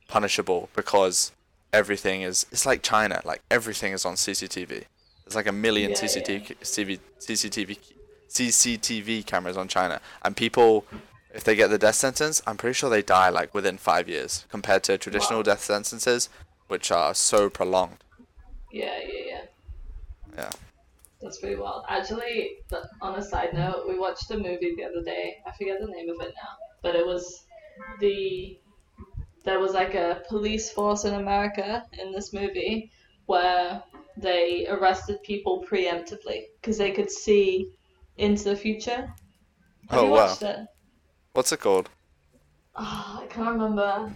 punishable 0.09 0.69
because 0.77 1.33
everything 1.73 2.23
is. 2.23 2.47
It's 2.53 2.65
like 2.65 2.83
China. 2.83 3.21
Like 3.25 3.43
everything 3.51 3.93
is 3.93 4.05
on 4.05 4.15
CCTV. 4.15 4.69
There's 4.69 5.35
like 5.35 5.49
a 5.49 5.53
million 5.53 5.91
Yeah, 5.91 5.97
CCTV 5.97 6.57
CCTV 6.61 7.01
CCTV 7.21 7.79
CCTV 8.29 9.27
cameras 9.27 9.57
on 9.57 9.69
China, 9.69 10.01
and 10.25 10.37
people, 10.37 10.87
if 11.35 11.45
they 11.45 11.55
get 11.55 11.69
the 11.69 11.79
death 11.79 11.97
sentence, 11.97 12.41
I'm 12.47 12.57
pretty 12.57 12.75
sure 12.75 12.89
they 12.89 13.03
die 13.03 13.29
like 13.29 13.53
within 13.55 13.77
five 13.77 14.09
years, 14.09 14.47
compared 14.51 14.83
to 14.85 14.97
traditional 14.99 15.41
Wow. 15.41 15.43
death 15.45 15.63
sentences, 15.65 16.29
which 16.69 16.91
are 16.91 17.15
so 17.15 17.51
prolonged. 17.51 17.99
Yeah, 18.71 18.99
yeah, 19.03 19.25
yeah. 19.27 19.41
Yeah. 20.37 20.51
That's 21.23 21.39
pretty 21.39 21.57
wild. 21.57 21.85
Actually, 21.89 22.59
on 23.01 23.15
a 23.19 23.23
side 23.23 23.55
note, 23.55 23.87
we 23.89 23.99
watched 23.99 24.31
a 24.31 24.37
movie 24.37 24.75
the 24.77 24.85
other 24.85 25.03
day. 25.05 25.37
I 25.47 25.53
forget 25.53 25.79
the 25.81 25.87
name 25.87 26.09
of 26.11 26.21
it 26.21 26.35
now, 26.37 26.57
but 26.83 26.97
it 26.97 27.07
was 27.07 27.45
the 28.01 28.59
there 29.45 29.61
was 29.61 29.73
like 29.73 29.95
a 29.95 30.23
police 30.29 30.71
force 30.71 31.05
in 31.05 31.15
America 31.15 31.85
in 31.95 32.13
this 32.13 32.33
movie 32.33 32.91
where 33.27 33.83
they 34.17 34.67
arrested 34.69 35.19
people 35.25 35.65
preemptively 35.69 36.43
because 36.61 36.79
they 36.79 36.93
could 36.93 37.11
see 37.11 37.73
into 38.17 38.45
the 38.45 38.57
future. 38.57 39.13
Have 39.89 40.01
Oh, 40.01 40.05
you 40.05 40.11
wow. 40.11 40.39
watched 40.39 40.43
it? 40.43 40.61
What's 41.35 41.53
it 41.53 41.61
called? 41.61 41.91
Ah, 42.75 43.23
I 43.23 43.27
can't 43.27 43.49
remember. 43.51 44.13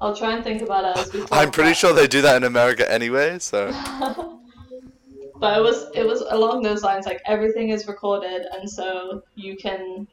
I'll 0.00 0.16
try 0.16 0.34
and 0.34 0.44
think 0.44 0.62
about 0.62 0.84
it 0.84 0.98
as 0.98 1.12
we 1.12 1.24
I'm 1.32 1.50
pretty 1.50 1.74
sure 1.74 1.92
they 1.92 2.06
do 2.06 2.22
that 2.22 2.36
in 2.36 2.44
America 2.44 2.90
anyway. 2.90 3.38
So 3.38 3.72
but 5.38 5.56
it 5.56 5.60
was 5.62 5.86
it 5.94 6.04
was 6.04 6.20
along 6.30 6.62
those 6.62 6.82
lines 6.82 7.06
like 7.06 7.20
everything 7.26 7.68
is 7.70 7.86
recorded 7.86 8.46
and 8.52 8.68
so 8.68 9.22
you 9.34 9.56
can 9.56 10.06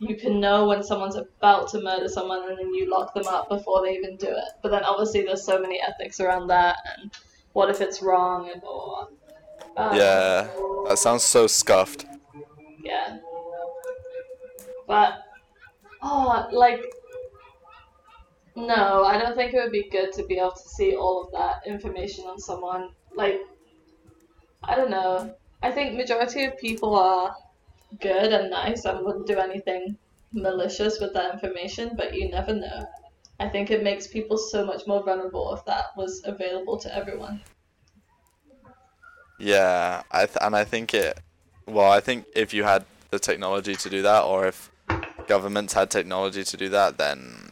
you 0.00 0.16
can 0.16 0.38
know 0.38 0.66
when 0.66 0.82
someone's 0.82 1.16
about 1.16 1.68
to 1.68 1.80
murder 1.80 2.08
someone 2.08 2.48
and 2.48 2.58
then 2.58 2.72
you 2.72 2.88
lock 2.88 3.12
them 3.14 3.26
up 3.26 3.48
before 3.48 3.82
they 3.84 3.94
even 3.94 4.16
do 4.16 4.28
it 4.28 4.52
but 4.62 4.70
then 4.70 4.84
obviously 4.84 5.22
there's 5.22 5.44
so 5.44 5.60
many 5.60 5.80
ethics 5.80 6.20
around 6.20 6.46
that 6.46 6.76
and 6.96 7.12
what 7.52 7.68
if 7.68 7.80
it's 7.80 8.02
wrong 8.02 8.50
and 8.52 8.60
blah. 8.62 9.06
Um, 9.76 9.96
yeah, 9.96 10.48
that 10.88 10.98
sounds 10.98 11.22
so 11.22 11.46
scuffed. 11.46 12.04
yeah 12.82 13.18
but 14.86 15.18
oh 16.02 16.48
like 16.52 16.80
no 18.56 19.04
i 19.04 19.18
don't 19.18 19.36
think 19.36 19.54
it 19.54 19.58
would 19.58 19.72
be 19.72 19.88
good 19.90 20.12
to 20.12 20.24
be 20.24 20.38
able 20.38 20.52
to 20.52 20.68
see 20.68 20.96
all 20.96 21.24
of 21.24 21.32
that 21.32 21.60
information 21.66 22.24
on 22.24 22.38
someone 22.38 22.90
like 23.14 23.40
i 24.62 24.74
don't 24.76 24.90
know 24.90 25.34
i 25.62 25.70
think 25.70 25.96
majority 25.96 26.44
of 26.44 26.56
people 26.58 26.94
are 26.94 27.34
good 28.00 28.32
and 28.32 28.50
nice 28.50 28.84
and 28.84 29.04
wouldn't 29.04 29.26
do 29.26 29.38
anything 29.38 29.98
malicious 30.32 31.00
with 31.00 31.12
that 31.14 31.34
information 31.34 31.96
but 31.96 32.14
you 32.14 32.28
never 32.30 32.54
know 32.54 32.86
i 33.40 33.48
think 33.48 33.70
it 33.70 33.82
makes 33.82 34.06
people 34.08 34.38
so 34.38 34.64
much 34.64 34.86
more 34.86 35.02
vulnerable 35.04 35.54
if 35.54 35.64
that 35.64 35.86
was 35.96 36.22
available 36.26 36.78
to 36.78 36.94
everyone 36.94 37.42
Yeah, 39.38 40.02
I 40.10 40.26
th- 40.26 40.38
and 40.40 40.56
I 40.56 40.64
think 40.64 40.94
it. 40.94 41.18
Well, 41.66 41.90
I 41.90 42.00
think 42.00 42.26
if 42.34 42.52
you 42.52 42.64
had 42.64 42.84
the 43.10 43.18
technology 43.18 43.74
to 43.76 43.90
do 43.90 44.02
that, 44.02 44.24
or 44.24 44.46
if 44.46 44.70
governments 45.26 45.74
had 45.74 45.90
technology 45.90 46.44
to 46.44 46.56
do 46.56 46.68
that, 46.70 46.98
then 46.98 47.50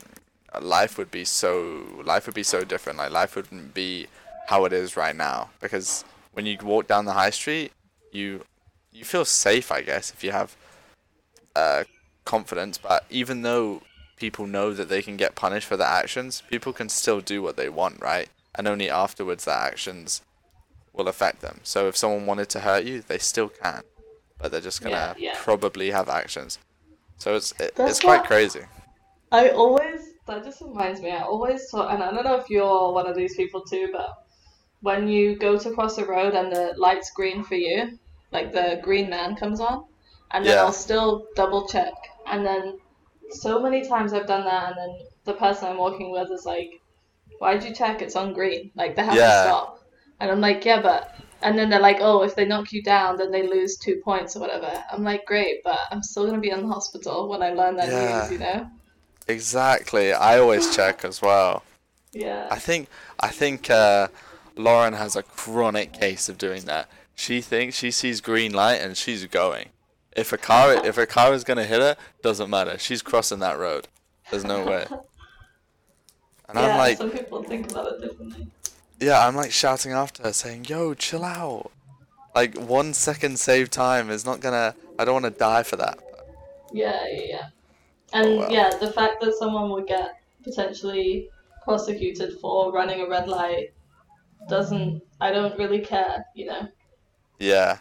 life 0.61 0.99
would 0.99 1.11
be 1.11 1.25
so 1.25 1.87
life 2.05 2.27
would 2.27 2.35
be 2.35 2.43
so 2.43 2.65
different. 2.65 2.99
Like 2.99 3.11
life 3.13 3.37
wouldn't 3.37 3.75
be 3.75 4.07
how 4.49 4.65
it 4.65 4.73
is 4.73 4.97
right 4.97 5.15
now. 5.15 5.51
Because 5.61 6.05
when 6.37 6.45
you 6.45 6.59
walk 6.63 6.87
down 6.87 7.07
the 7.07 7.15
high 7.15 7.31
street, 7.31 7.73
you 8.13 8.45
you 8.93 9.05
feel 9.05 9.25
safe, 9.25 9.73
I 9.73 9.81
guess, 9.81 10.11
if 10.13 10.23
you 10.23 10.33
have 10.33 10.55
uh, 11.55 11.85
confidence. 12.27 12.77
But 12.77 13.05
even 13.09 13.41
though 13.41 13.83
people 14.17 14.47
know 14.47 14.73
that 14.75 14.91
they 14.91 15.01
can 15.01 15.17
get 15.17 15.35
punished 15.35 15.67
for 15.67 15.79
their 15.79 15.87
actions, 15.87 16.43
people 16.51 16.75
can 16.75 16.91
still 16.91 17.21
do 17.23 17.41
what 17.41 17.57
they 17.57 17.71
want, 17.71 18.01
right? 18.03 18.29
And 18.55 18.69
only 18.69 18.91
afterwards 18.91 19.47
their 19.47 19.55
actions 19.55 20.21
will 20.93 21.09
affect 21.09 21.41
them. 21.41 21.61
So 21.63 21.89
if 21.89 21.97
someone 21.97 22.27
wanted 22.27 22.51
to 22.51 22.61
hurt 22.61 22.85
you, 22.85 23.01
they 23.01 23.19
still 23.19 23.49
can, 23.49 23.83
but 24.39 24.51
they're 24.51 24.61
just 24.61 24.83
gonna 24.83 25.15
Yeah, 25.19 25.31
yeah. 25.33 25.35
probably 25.39 25.91
have 25.91 26.09
actions. 26.11 26.59
So 27.19 27.35
it's 27.35 27.53
it, 27.59 27.73
it's 27.79 28.01
quite 28.01 28.19
what- 28.21 28.27
crazy. 28.27 28.61
I 29.33 29.49
always 29.51 30.01
that 30.27 30.45
just 30.45 30.61
reminds 30.61 31.01
me. 31.01 31.11
I 31.13 31.23
always 31.23 31.71
thought, 31.71 31.93
and 31.95 32.03
I 32.03 32.11
don't 32.13 32.25
know 32.25 32.37
if 32.37 32.51
you're 32.51 32.93
one 32.93 33.07
of 33.07 33.17
these 33.17 33.37
people 33.37 33.63
too, 33.63 33.89
but 33.93 34.26
when 34.81 35.09
you 35.09 35.37
go 35.37 35.59
to 35.59 35.75
cross 35.75 35.99
a 35.99 36.05
road 36.05 36.35
and 36.35 36.53
the 36.53 36.75
light's 36.77 37.11
green 37.13 37.43
for 37.45 37.55
you, 37.57 37.99
like 38.33 38.53
the 38.53 38.81
green 38.83 39.11
man 39.11 39.37
comes 39.37 39.61
on, 39.61 39.85
and 40.33 40.45
then 40.47 40.57
Yeah. 40.57 40.65
I'll 40.65 40.73
still 40.73 41.27
double 41.37 41.67
check, 41.69 41.95
and 42.27 42.45
then 42.47 42.79
so 43.31 43.61
many 43.61 43.87
times 43.89 44.13
I've 44.13 44.27
done 44.27 44.45
that, 44.45 44.69
and 44.71 44.77
then 44.79 44.99
the 45.25 45.35
person 45.35 45.69
I'm 45.69 45.79
walking 45.79 46.11
with 46.13 46.31
is 46.31 46.45
like, 46.45 46.71
"Why'd 47.39 47.65
you 47.65 47.75
check? 47.75 48.03
It's 48.03 48.17
on 48.17 48.33
green. 48.35 48.73
Like 48.75 48.97
they 48.97 49.05
have 49.05 49.17
Yeah. 49.17 49.27
to 49.27 49.39
stop." 49.49 49.79
And 50.21 50.31
I'm 50.31 50.41
like, 50.41 50.65
"Yeah, 50.65 50.81
but." 50.83 51.15
And 51.43 51.59
then 51.59 51.69
they're 51.71 51.81
like, 51.81 51.99
"Oh, 52.01 52.23
if 52.23 52.35
they 52.35 52.47
knock 52.47 52.73
you 52.73 52.83
down, 52.83 53.17
then 53.17 53.31
they 53.31 53.43
lose 53.47 53.77
two 53.79 54.01
points 54.05 54.37
or 54.37 54.41
whatever." 54.41 54.73
I'm 54.91 55.05
like, 55.05 55.25
"Great, 55.27 55.63
but 55.65 55.81
I'm 55.91 56.03
still 56.03 56.27
gonna 56.27 56.41
be 56.41 56.51
in 56.51 56.63
the 56.63 56.75
hospital 56.75 57.29
when 57.29 57.43
I 57.43 57.51
learn 57.51 57.77
that 57.77 57.89
Yeah. 57.91 58.15
news, 58.17 58.31
you 58.33 58.39
know?" 58.39 58.67
Exactly. 59.29 60.13
I 60.13 60.39
always 60.39 60.75
check 60.75 61.05
as 61.05 61.21
well. 61.21 61.63
Yeah. 62.13 62.49
I 62.51 62.59
think 62.59 62.89
I 63.21 63.29
think 63.29 63.71
uh, 63.71 64.09
Lauren 64.57 64.95
has 64.95 65.15
a 65.17 65.23
chronic 65.23 65.93
case 65.93 66.29
of 66.29 66.39
doing 66.39 66.63
that. 66.65 66.89
She 67.15 67.41
thinks 67.41 67.77
she 67.77 67.91
sees 67.91 68.21
green 68.21 68.53
light 68.53 68.77
and 68.77 68.97
she's 68.97 69.25
going. 69.27 69.69
If 70.17 70.33
a 70.33 70.39
car 70.39 70.73
if 70.87 70.97
a 70.99 71.07
car 71.07 71.35
is 71.35 71.45
gonna 71.45 71.65
hit 71.65 71.81
her, 71.81 71.97
doesn't 72.23 72.49
matter. 72.51 72.79
She's 72.79 73.03
crossing 73.03 73.39
that 73.41 73.59
road. 73.59 73.89
There's 74.31 74.45
no 74.45 74.65
way. 74.65 74.87
And 76.49 76.59
yeah, 76.59 76.67
I'm 76.73 76.79
like, 76.79 76.99
some 76.99 77.11
people 77.11 77.43
think 77.43 77.71
about 77.71 77.93
it 77.93 78.01
differently. 78.01 78.47
yeah, 79.01 79.27
I'm 79.27 79.37
like 79.37 79.51
shouting 79.53 79.93
after 79.93 80.23
her, 80.23 80.33
saying, 80.33 80.67
"Yo, 80.67 80.95
chill 80.95 81.25
out." 81.25 81.71
Like 82.35 82.57
one 82.57 82.95
second 82.95 83.39
save 83.39 83.71
time 83.71 84.11
is 84.11 84.25
not 84.25 84.41
gonna. 84.41 84.75
I 84.99 85.05
don't 85.05 85.23
want 85.23 85.25
to 85.35 85.39
die 85.39 85.63
for 85.65 85.77
that. 85.77 85.99
Yeah, 86.73 87.05
yeah, 87.11 87.23
yeah. 87.27 87.47
Oh, 88.15 88.19
and 88.21 88.27
Oh, 88.29 88.37
well. 88.39 88.53
yeah, 88.53 88.71
the 88.79 88.93
fact 88.93 89.21
that 89.21 89.35
someone 89.35 89.71
would 89.71 89.87
get 89.87 90.21
potentially 90.45 91.29
prosecuted 91.65 92.39
for 92.41 92.73
running 92.73 93.01
a 93.01 93.09
red 93.09 93.29
light 93.29 93.73
doesn't. 94.49 95.03
I 95.21 95.31
don't 95.33 95.57
really 95.59 95.81
care, 95.81 96.25
you 96.35 96.47
know, 96.47 96.69
Yeah, 97.39 97.79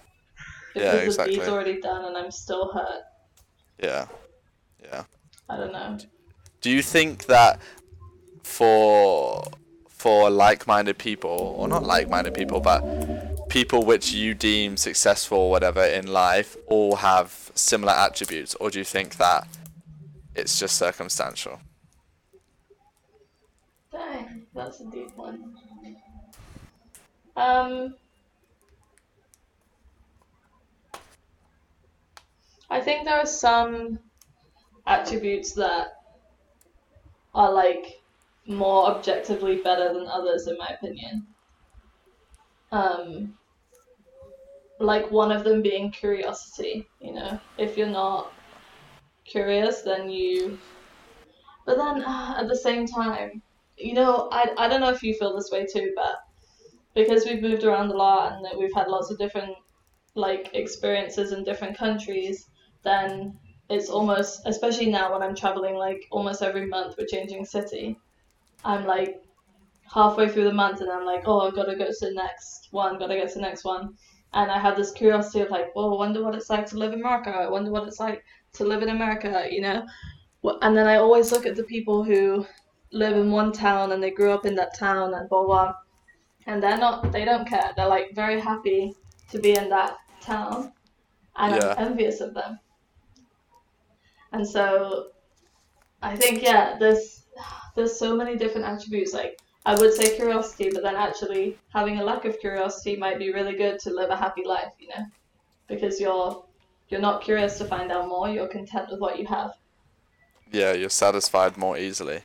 because 0.73 0.85
Yeah, 0.85 0.91
the 0.91 0.97
deed's 0.99 1.17
exactly. 1.17 1.47
already 1.47 1.81
done 1.81 2.05
and 2.05 2.17
I'm 2.17 2.31
still 2.31 2.71
hurt. 2.71 3.03
yeah, 3.81 4.07
yeah. 4.83 5.03
I 5.49 5.57
don't 5.57 5.73
know. 5.73 5.97
Do 6.61 6.71
you 6.71 6.81
think 6.81 7.25
that 7.25 7.59
for 8.43 9.43
for 9.89 10.29
like-minded 10.29 10.97
people, 10.97 11.55
or 11.57 11.67
not 11.67 11.83
like-minded 11.83 12.33
people, 12.33 12.59
but 12.59 12.81
people 13.49 13.83
which 13.83 14.11
you 14.13 14.33
deem 14.33 14.77
successful, 14.77 15.37
or 15.37 15.51
whatever 15.51 15.83
in 15.83 16.07
life, 16.07 16.55
all 16.67 16.97
have 16.97 17.51
similar 17.55 17.93
attributes, 17.93 18.55
or 18.55 18.69
do 18.69 18.79
you 18.79 18.85
think 18.85 19.17
that 19.17 19.47
it's 20.35 20.59
just 20.59 20.77
circumstantial? 20.77 21.59
Dang, 23.91 24.45
that's 24.53 24.79
a 24.81 24.85
deep 24.91 25.15
one. 25.15 25.53
Um, 27.35 27.95
I 32.69 32.79
think 32.79 33.05
there 33.05 33.19
are 33.19 33.25
some 33.25 33.99
attributes 34.87 35.53
that 35.53 35.87
are 37.33 37.51
like 37.51 38.01
more 38.47 38.87
objectively 38.87 39.57
better 39.57 39.93
than 39.93 40.07
others, 40.07 40.47
in 40.47 40.57
my 40.57 40.67
opinion. 40.67 41.27
Um, 42.71 43.37
like 44.79 45.09
one 45.11 45.31
of 45.31 45.43
them 45.43 45.61
being 45.61 45.91
curiosity, 45.91 46.87
you 46.99 47.13
know, 47.13 47.39
if 47.57 47.77
you're 47.77 47.87
not 47.87 48.33
curious, 49.25 49.81
then 49.81 50.09
you. 50.09 50.57
But 51.65 51.77
then 51.77 52.03
uh, 52.03 52.35
at 52.37 52.47
the 52.47 52.55
same 52.55 52.85
time, 52.85 53.41
you 53.77 53.93
know, 53.93 54.29
I, 54.31 54.53
I 54.57 54.67
don't 54.67 54.81
know 54.81 54.89
if 54.89 55.03
you 55.03 55.15
feel 55.15 55.35
this 55.35 55.49
way 55.51 55.65
too, 55.65 55.93
but 55.95 56.24
because 56.95 57.25
we've 57.25 57.41
moved 57.41 57.63
around 57.63 57.91
a 57.91 57.95
lot 57.95 58.33
and 58.33 58.45
that 58.45 58.57
we've 58.57 58.73
had 58.73 58.87
lots 58.87 59.11
of 59.11 59.17
different 59.17 59.53
like 60.15 60.49
experiences 60.53 61.33
in 61.33 61.43
different 61.43 61.77
countries, 61.77 62.49
then 62.83 63.37
it's 63.69 63.89
almost, 63.89 64.41
especially 64.45 64.89
now 64.89 65.11
when 65.11 65.21
I'm 65.21 65.35
traveling 65.35 65.75
like 65.75 66.07
almost 66.09 66.41
every 66.41 66.65
month, 66.65 66.95
we're 66.97 67.05
changing 67.05 67.43
city. 67.45 67.99
I'm 68.63 68.85
like 68.85 69.21
halfway 69.93 70.29
through 70.29 70.45
the 70.45 70.53
month 70.53 70.79
and 70.79 70.89
I'm 70.89 71.05
like, 71.05 71.23
oh, 71.25 71.41
I've 71.41 71.55
got 71.55 71.65
to 71.65 71.75
go 71.75 71.85
to 71.85 71.95
the 71.99 72.13
next 72.13 72.69
one, 72.71 72.97
got 72.97 73.07
to 73.07 73.15
get 73.15 73.27
to 73.29 73.35
the 73.35 73.41
next 73.41 73.65
one. 73.65 73.95
And 74.33 74.49
I 74.49 74.57
have 74.57 74.77
this 74.77 74.91
curiosity 74.91 75.41
of 75.41 75.49
like, 75.49 75.75
well, 75.75 75.93
I 75.93 75.97
wonder 75.97 76.23
what 76.23 76.35
it's 76.35 76.49
like 76.49 76.65
to 76.67 76.77
live 76.77 76.93
in 76.93 77.01
America. 77.01 77.29
I 77.29 77.49
wonder 77.49 77.71
what 77.71 77.87
it's 77.87 77.99
like 77.99 78.23
to 78.53 78.63
live 78.63 78.83
in 78.83 78.89
America, 78.89 79.47
you 79.49 79.61
know? 79.61 79.85
And 80.61 80.77
then 80.77 80.87
I 80.87 80.95
always 80.95 81.31
look 81.31 81.45
at 81.45 81.55
the 81.55 81.63
people 81.63 82.03
who 82.03 82.45
live 82.91 83.17
in 83.17 83.31
one 83.31 83.51
town 83.51 83.91
and 83.91 84.01
they 84.01 84.11
grew 84.11 84.31
up 84.31 84.45
in 84.45 84.55
that 84.55 84.77
town 84.77 85.13
and 85.13 85.27
blah 85.27 85.45
blah 85.45 85.73
and 86.47 86.61
they're 86.61 86.77
not 86.77 87.11
they 87.11 87.25
don't 87.25 87.47
care. 87.47 87.73
They're 87.75 87.87
like 87.87 88.15
very 88.15 88.39
happy 88.39 88.95
to 89.31 89.39
be 89.39 89.53
in 89.55 89.69
that 89.69 89.97
town. 90.21 90.73
And 91.37 91.53
Yeah. 91.55 91.75
i'm 91.77 91.87
envious 91.87 92.21
of 92.21 92.33
them. 92.33 92.59
And 94.31 94.47
so 94.47 95.07
i 96.01 96.15
think 96.15 96.41
yeah 96.41 96.77
there's 96.79 97.23
there's 97.75 97.97
so 97.99 98.15
many 98.15 98.37
different 98.37 98.67
attributes. 98.67 99.13
Like 99.13 99.37
i 99.65 99.75
would 99.79 99.93
say 99.93 100.15
curiosity 100.15 100.69
but 100.73 100.83
then 100.83 100.95
actually 100.95 101.57
having 101.73 101.99
a 101.99 102.03
lack 102.03 102.25
of 102.25 102.39
curiosity 102.39 102.95
might 102.95 103.17
be 103.19 103.33
really 103.33 103.55
good 103.55 103.79
to 103.79 103.89
live 103.89 104.09
a 104.11 104.15
happy 104.15 104.43
life 104.45 104.73
you 104.79 104.87
know? 104.89 105.05
Because 105.67 105.99
you're 105.99 106.45
you're 106.89 107.01
not 107.01 107.23
curious 107.23 107.57
to 107.57 107.65
find 107.65 107.91
out 107.91 108.07
more. 108.07 108.29
You're 108.29 108.47
content 108.47 108.89
with 108.91 108.99
what 108.99 109.17
you 109.17 109.25
have. 109.25 109.51
Yeah, 110.51 110.73
you're 110.73 110.89
satisfied 110.89 111.57
more 111.57 111.77
easily. 111.77 112.21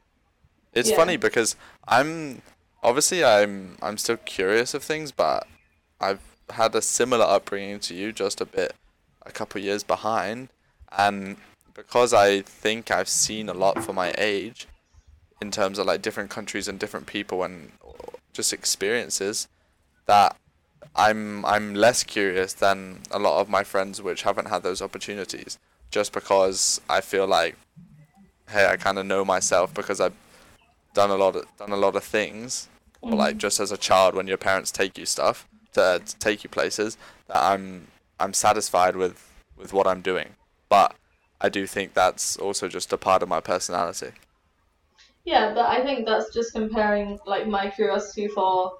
It's 0.75 0.91
Yeah. 0.91 0.97
funny 0.97 1.17
because 1.17 1.57
I'm 1.89 2.43
obviously 2.83 3.25
I'm 3.25 3.77
I'm 3.83 3.99
still 3.99 4.17
curious 4.17 4.75
of 4.75 4.83
things, 4.83 5.13
but 5.13 5.47
I've 6.01 6.21
had 6.51 6.75
a 6.75 6.83
similar 6.83 7.25
upbringing 7.25 7.81
to 7.81 7.95
you, 7.95 8.13
just 8.13 8.41
a 8.41 8.47
bit 8.47 8.75
a 9.25 9.31
couple 9.31 9.61
years 9.61 9.83
behind, 9.83 10.49
and 10.97 11.37
because 11.75 12.13
I 12.13 12.43
think 12.43 12.91
I've 12.91 13.09
seen 13.09 13.49
a 13.49 13.55
lot 13.55 13.83
for 13.83 13.93
my 13.93 14.13
age, 14.19 14.67
in 15.41 15.51
terms 15.51 15.79
of 15.79 15.87
like 15.87 16.03
different 16.03 16.31
countries 16.31 16.69
and 16.69 16.79
different 16.79 17.07
people 17.07 17.43
and 17.43 17.73
just 18.33 18.53
experiences, 18.53 19.49
that 20.07 20.37
I'm 20.95 21.45
I'm 21.45 21.75
less 21.75 22.03
curious 22.03 22.53
than 22.53 23.01
a 23.11 23.19
lot 23.19 23.41
of 23.41 23.49
my 23.49 23.65
friends 23.65 24.03
which 24.03 24.23
haven't 24.23 24.49
had 24.49 24.63
those 24.63 24.83
opportunities, 24.83 25.59
just 25.91 26.13
because 26.13 26.81
I 26.89 27.01
feel 27.01 27.27
like 27.27 27.57
hey, 28.49 28.67
I 28.67 28.77
kind 28.77 28.99
of 28.99 29.07
know 29.07 29.25
myself 29.25 29.73
because 29.73 30.01
I've 30.01 30.17
done 30.93 31.11
a 31.11 31.17
lot 31.17 31.37
of 31.37 31.45
done 31.57 31.71
a 31.71 31.77
lot 31.77 31.97
of 31.97 32.05
things, 32.05 32.69
or 33.03 33.13
like 33.13 33.37
mm. 33.37 33.39
just 33.39 33.61
as 33.61 33.73
a 33.73 33.77
child 33.77 34.15
when 34.15 34.27
your 34.27 34.37
parents 34.37 34.71
take 34.71 34.99
you 34.99 35.07
stuff 35.07 35.49
to, 35.73 36.01
to 36.05 36.17
take 36.19 36.45
you 36.45 36.51
places 36.51 36.97
that 37.29 37.39
I'm 37.39 37.87
I'm 38.19 38.35
satisfied 38.35 38.97
with 38.97 39.27
with 39.57 39.73
what 39.73 39.87
I'm 39.87 40.01
doing, 40.01 40.31
but 40.69 40.95
I 41.41 41.49
do 41.49 41.67
think 41.67 41.95
that's 41.95 42.37
also 42.37 42.69
just 42.69 42.93
a 42.93 42.99
part 42.99 43.23
of 43.23 43.29
my 43.29 43.41
personality. 43.41 44.13
Yeah, 45.25 45.55
but 45.55 45.67
I 45.67 45.83
think 45.83 46.07
that's 46.07 46.33
just 46.33 46.53
comparing 46.53 47.19
like 47.27 47.47
my 47.47 47.71
curiosity 47.71 48.29
for 48.29 48.73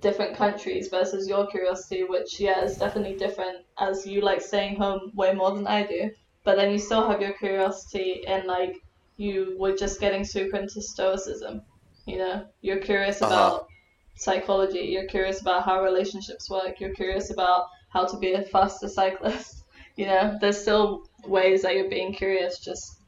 different 0.00 0.36
countries 0.36 0.88
versus 0.88 1.28
your 1.28 1.46
curiosity, 1.46 2.04
which 2.04 2.40
yeah 2.40 2.64
is 2.64 2.76
definitely 2.76 3.16
different 3.16 3.58
as 3.78 4.06
you 4.06 4.20
like 4.20 4.40
staying 4.40 4.76
home 4.76 5.12
way 5.14 5.32
more 5.32 5.52
than 5.54 5.66
I 5.66 5.86
do. 5.86 6.10
But 6.42 6.56
then 6.56 6.72
you 6.72 6.78
still 6.78 7.08
have 7.08 7.20
your 7.22 7.32
curiosity 7.32 8.26
and 8.26 8.44
like 8.46 8.82
you 9.16 9.56
were 9.58 9.76
just 9.76 10.00
getting 10.00 10.24
super 10.24 10.56
into 10.56 10.82
stoicism. 10.82 11.62
You 12.06 12.18
know, 12.18 12.46
you're 12.62 12.78
curious 12.80 13.20
Uh-huh. 13.20 13.30
about 13.30 13.68
psychology, 14.16 14.80
you're 14.80 15.06
curious 15.06 15.40
about 15.40 15.64
how 15.64 15.82
relationships 15.82 16.50
work, 16.50 16.80
you're 16.80 16.94
curious 16.94 17.30
about 17.30 17.66
how 17.90 18.06
to 18.06 18.16
be 18.18 18.32
a 18.32 18.42
faster 18.42 18.88
cyclist. 18.88 19.60
You 19.96 20.06
know, 20.06 20.36
there's 20.40 20.60
still 20.60 21.04
ways 21.24 21.62
that 21.62 21.76
you're 21.76 21.88
being 21.88 22.12
curious, 22.12 22.58
just 22.58 22.98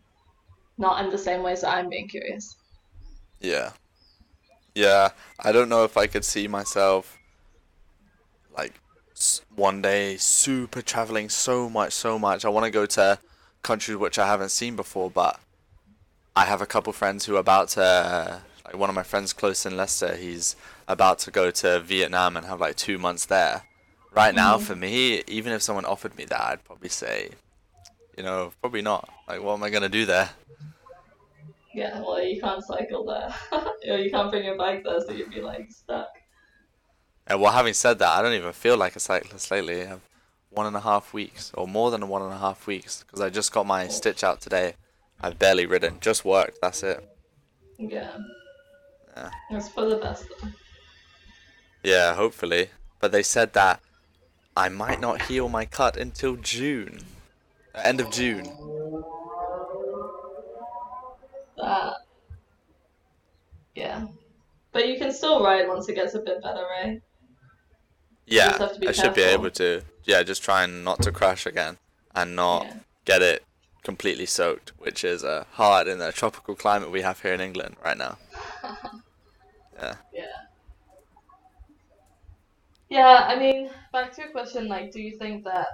not 0.79 1.05
in 1.05 1.11
the 1.11 1.19
same 1.19 1.43
ways 1.43 1.63
that 1.63 1.71
I'm 1.71 1.89
being 1.89 2.09
curious. 2.09 2.57
Yeah. 3.41 3.73
Yeah, 4.75 5.11
I 5.41 5.53
don't 5.53 5.69
know 5.69 5.85
if 5.85 5.97
I 5.97 6.07
could 6.07 6.25
see 6.25 6.47
myself 6.49 7.19
like 8.57 8.81
one 9.55 9.83
day 9.83 10.17
super 10.17 10.83
traveling 10.83 11.29
so 11.29 11.69
much, 11.69 11.93
so 11.93 12.19
much. 12.19 12.45
I 12.45 12.49
want 12.49 12.65
to 12.65 12.71
go 12.71 12.87
to 12.87 13.19
countries 13.63 13.97
which 13.97 14.19
I 14.19 14.27
haven't 14.27 14.51
seen 14.51 14.77
before, 14.77 15.11
but 15.11 15.41
I 16.37 16.45
have 16.47 16.63
a 16.63 16.67
couple 16.67 16.93
friends 16.93 17.27
who 17.27 17.37
are 17.37 17.41
about 17.41 17.71
to 17.71 18.43
like 18.67 18.77
one 18.77 18.89
of 18.89 18.95
my 18.97 19.03
friends 19.03 19.33
close 19.33 19.65
in 19.65 19.77
Leicester, 19.77 20.17
he's 20.17 20.57
about 20.89 21.19
to 21.21 21.31
go 21.31 21.51
to 21.51 21.81
Vietnam 21.81 22.37
and 22.37 22.47
have 22.47 22.61
like 22.61 22.77
2 22.77 22.99
months 22.99 23.27
there. 23.27 23.63
Right 24.13 24.35
now 24.35 24.57
mm-hmm. 24.57 24.65
for 24.65 24.77
me, 24.77 25.23
even 25.27 25.53
if 25.53 25.63
someone 25.63 25.85
offered 25.85 26.17
me 26.17 26.25
that, 26.27 26.41
I'd 26.41 26.65
probably 26.65 26.89
say 26.89 27.31
you 28.17 28.23
know, 28.23 28.53
probably 28.61 28.83
not. 28.83 29.09
Like 29.29 29.43
what 29.43 29.55
am 29.55 29.63
I 29.63 29.71
going 29.71 29.83
to 29.83 29.89
do 29.89 30.07
there? 30.07 30.31
Yeah, 31.75 32.01
well, 32.01 32.23
you 32.23 32.41
can't 32.41 32.65
cycle 32.65 33.05
there. 33.05 33.35
or 33.89 33.99
you 33.99 34.11
can't 34.11 34.31
bring 34.31 34.45
your 34.45 34.57
bike 34.57 34.83
there, 34.83 35.01
so 35.01 35.13
you'd 35.13 35.31
be 35.31 35.43
like 35.43 35.71
stuck. 35.71 36.09
And 37.27 37.41
well, 37.41 37.53
having 37.53 37.75
said 37.75 37.99
that, 37.99 38.17
I 38.17 38.23
don't 38.23 38.33
even 38.33 38.53
feel 38.53 38.77
like 38.77 38.97
a 38.97 39.01
cyclist 39.01 39.51
lately. 39.51 39.83
I 39.83 39.87
have 39.87 40.01
one 40.49 40.67
and 40.67 40.77
a 40.77 40.81
half 40.81 41.13
weeks, 41.13 41.53
or 41.55 41.69
more 41.69 41.91
than 41.91 42.09
one 42.09 42.23
and 42.23 42.33
a 42.33 42.39
half 42.39 42.67
weeks, 42.67 43.03
because 43.03 43.21
I 43.21 43.29
just 43.29 43.53
got 43.53 43.67
my 43.67 43.85
oh. 43.85 43.89
stitch 43.89 44.25
out 44.25 44.41
today. 44.41 44.75
I've 45.21 45.39
barely 45.39 45.67
ridden, 45.67 45.99
just 46.01 46.25
worked. 46.25 46.59
That's 46.63 46.83
it. 46.83 47.07
Yeah. 47.79 48.17
Yeah. 49.17 49.31
It's 49.51 49.69
for 49.69 49.87
the 49.89 49.97
best 49.97 50.27
though. 50.29 50.49
Yeah, 51.83 52.15
hopefully. 52.15 52.71
But 53.01 53.13
they 53.13 53.23
said 53.23 53.53
that 53.55 53.81
I 54.57 54.69
might 54.69 55.01
not 55.01 55.23
heal 55.23 55.49
my 55.49 55.65
cut 55.65 55.97
until 55.97 56.37
June, 56.37 57.01
end 57.75 58.01
of 58.01 58.11
June. 58.11 58.45
That. 61.57 61.95
Yeah. 63.75 64.07
But 64.73 64.89
you 64.89 64.99
can 64.99 65.13
still 65.13 65.43
ride 65.43 65.69
once 65.69 65.89
it 65.89 65.95
gets 65.95 66.15
a 66.15 66.19
bit 66.21 66.43
better, 66.43 66.65
right? 66.71 67.01
Yeah, 68.27 68.49
just 68.49 68.61
have 68.61 68.75
to 68.75 68.81
be 68.81 68.89
I 68.89 68.93
should 68.93 69.15
be 69.15 69.23
able 69.23 69.51
to. 69.53 69.83
Yeah, 70.05 70.23
just 70.23 70.43
trying 70.43 70.85
not 70.85 71.03
to 71.03 71.13
crash 71.13 71.47
again 71.47 71.79
and 72.15 72.35
not 72.37 72.65
Yeah. 72.65 72.75
get 73.05 73.23
it 73.23 73.45
completely 73.85 74.27
soaked, 74.27 74.73
which 74.79 75.05
is 75.05 75.23
uh, 75.23 75.45
hard 75.53 75.87
in 75.87 75.99
the 75.99 76.13
tropical 76.13 76.55
climate 76.55 76.91
we 76.91 77.03
have 77.03 77.21
here 77.23 77.33
in 77.35 77.41
England 77.41 77.77
right 77.85 77.97
now. 77.97 78.19
Yeah. 79.81 79.95
Yeah. 82.89 83.27
I 83.29 83.39
mean, 83.39 83.71
back 83.93 84.15
to 84.15 84.23
your 84.23 84.31
question, 84.31 84.69
like, 84.69 84.93
do 84.93 85.01
you 85.01 85.19
think 85.19 85.45
that, 85.45 85.69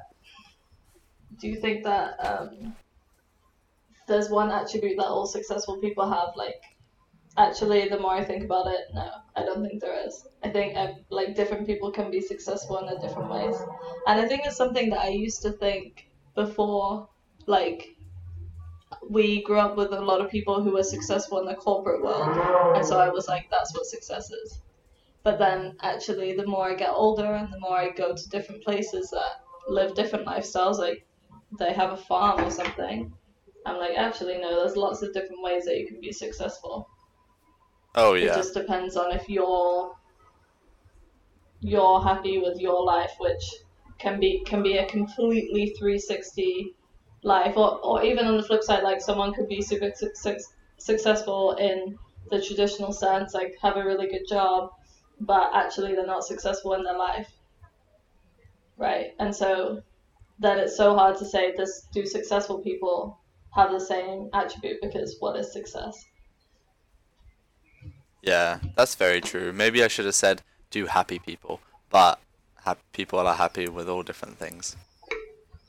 do 1.40 1.48
you 1.48 1.56
think 1.56 1.84
that 1.84 2.14
um, 2.24 2.74
there's 4.06 4.28
one 4.30 4.50
attribute 4.50 4.96
that 4.98 5.06
all 5.06 5.26
successful 5.26 5.78
people 5.78 6.08
have? 6.08 6.30
Like, 6.36 6.62
actually, 7.36 7.88
the 7.88 7.98
more 7.98 8.14
I 8.14 8.24
think 8.24 8.44
about 8.44 8.66
it, 8.66 8.80
no, 8.94 9.10
I 9.36 9.42
don't 9.42 9.64
think 9.64 9.80
there 9.80 10.06
is. 10.06 10.26
I 10.42 10.50
think 10.50 10.76
uh, 10.76 10.92
like 11.10 11.34
different 11.34 11.66
people 11.66 11.90
can 11.90 12.10
be 12.10 12.20
successful 12.20 12.78
in 12.78 12.86
their 12.86 12.98
different 12.98 13.30
ways, 13.30 13.56
and 14.06 14.20
I 14.20 14.26
think 14.28 14.42
it's 14.44 14.56
something 14.56 14.90
that 14.90 15.00
I 15.00 15.08
used 15.08 15.42
to 15.42 15.52
think 15.52 16.10
before, 16.34 17.08
like. 17.46 17.96
We 19.08 19.42
grew 19.42 19.58
up 19.58 19.76
with 19.76 19.92
a 19.92 20.00
lot 20.00 20.20
of 20.20 20.30
people 20.30 20.62
who 20.62 20.72
were 20.72 20.82
successful 20.82 21.38
in 21.40 21.46
the 21.46 21.54
corporate 21.54 22.02
world, 22.02 22.36
and 22.76 22.84
so 22.84 22.98
I 22.98 23.08
was 23.08 23.28
like, 23.28 23.48
that's 23.50 23.74
what 23.74 23.86
success 23.86 24.30
is. 24.30 24.60
But 25.24 25.38
then 25.38 25.76
actually, 25.82 26.34
the 26.34 26.46
more 26.46 26.70
I 26.70 26.74
get 26.74 26.90
older 26.90 27.34
and 27.34 27.52
the 27.52 27.60
more 27.60 27.76
I 27.76 27.90
go 27.90 28.14
to 28.14 28.28
different 28.28 28.64
places 28.64 29.10
that 29.10 29.42
live 29.68 29.94
different 29.94 30.26
lifestyles, 30.26 30.78
like 30.78 31.06
they 31.58 31.72
have 31.72 31.92
a 31.92 31.96
farm 31.96 32.44
or 32.44 32.50
something, 32.50 33.12
I'm 33.64 33.78
like, 33.78 33.96
actually, 33.96 34.38
no, 34.38 34.60
there's 34.60 34.76
lots 34.76 35.02
of 35.02 35.12
different 35.12 35.42
ways 35.42 35.64
that 35.64 35.78
you 35.78 35.86
can 35.86 36.00
be 36.00 36.12
successful. 36.12 36.88
Oh 37.94 38.14
yeah. 38.14 38.32
It 38.32 38.34
just 38.34 38.54
depends 38.54 38.96
on 38.96 39.12
if 39.12 39.28
you're 39.28 39.94
you're 41.60 42.02
happy 42.02 42.38
with 42.38 42.58
your 42.58 42.82
life, 42.84 43.12
which 43.18 43.44
can 43.98 44.18
be 44.18 44.42
can 44.44 44.62
be 44.62 44.78
a 44.78 44.86
completely 44.86 45.74
360 45.78 46.74
life, 47.22 47.56
or 47.56 47.78
or 47.84 48.04
even 48.04 48.26
on 48.26 48.36
the 48.36 48.42
flip 48.42 48.62
side, 48.62 48.82
like 48.82 49.00
someone 49.00 49.32
could 49.34 49.48
be 49.48 49.62
super 49.62 49.90
su- 49.94 50.10
su- 50.14 50.38
successful 50.78 51.52
in 51.52 51.98
the 52.30 52.40
traditional 52.42 52.92
sense, 52.92 53.34
like 53.34 53.56
have 53.62 53.76
a 53.76 53.84
really 53.84 54.08
good 54.08 54.26
job, 54.28 54.70
but 55.20 55.50
actually 55.54 55.94
they're 55.94 56.06
not 56.06 56.24
successful 56.24 56.74
in 56.74 56.82
their 56.84 56.96
life, 56.98 57.30
right? 58.76 59.14
And 59.18 59.34
so 59.34 59.82
then 60.38 60.58
it's 60.58 60.76
so 60.76 60.94
hard 60.94 61.18
to 61.18 61.24
say 61.26 61.54
this 61.56 61.88
do 61.92 62.06
successful 62.06 62.60
people 62.60 63.20
have 63.54 63.72
the 63.72 63.80
same 63.80 64.30
attribute 64.34 64.80
because 64.82 65.16
what 65.20 65.36
is 65.38 65.52
success? 65.52 66.06
Yeah, 68.22 68.60
that's 68.76 68.94
very 68.94 69.20
true. 69.20 69.52
Maybe 69.52 69.82
I 69.82 69.88
should 69.88 70.06
have 70.06 70.14
said 70.14 70.42
do 70.70 70.86
happy 70.86 71.18
people, 71.18 71.60
but 71.90 72.20
hap- 72.64 72.80
people 72.92 73.18
are 73.18 73.34
happy 73.34 73.68
with 73.68 73.88
all 73.88 74.02
different 74.02 74.38
things. 74.38 74.76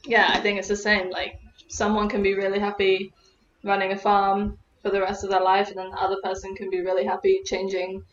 Yeah, 0.05 0.27
I 0.29 0.39
think 0.41 0.59
it's 0.59 0.67
the 0.67 0.75
same. 0.75 1.09
Like 1.09 1.39
someone 1.73 2.07
can 2.07 2.21
be 2.21 2.35
really 2.35 2.59
happy 2.59 3.11
running 3.63 3.91
a 3.91 3.97
farm 3.97 4.59
for 4.81 4.91
the 4.91 5.01
rest 5.01 5.23
of 5.23 5.29
their 5.31 5.41
life, 5.41 5.69
and 5.69 5.77
then 5.77 5.89
the 5.89 5.97
other 5.97 6.17
person 6.23 6.53
can 6.55 6.69
be 6.69 6.81
really 6.81 7.05
happy 7.05 7.41
changing 7.45 8.03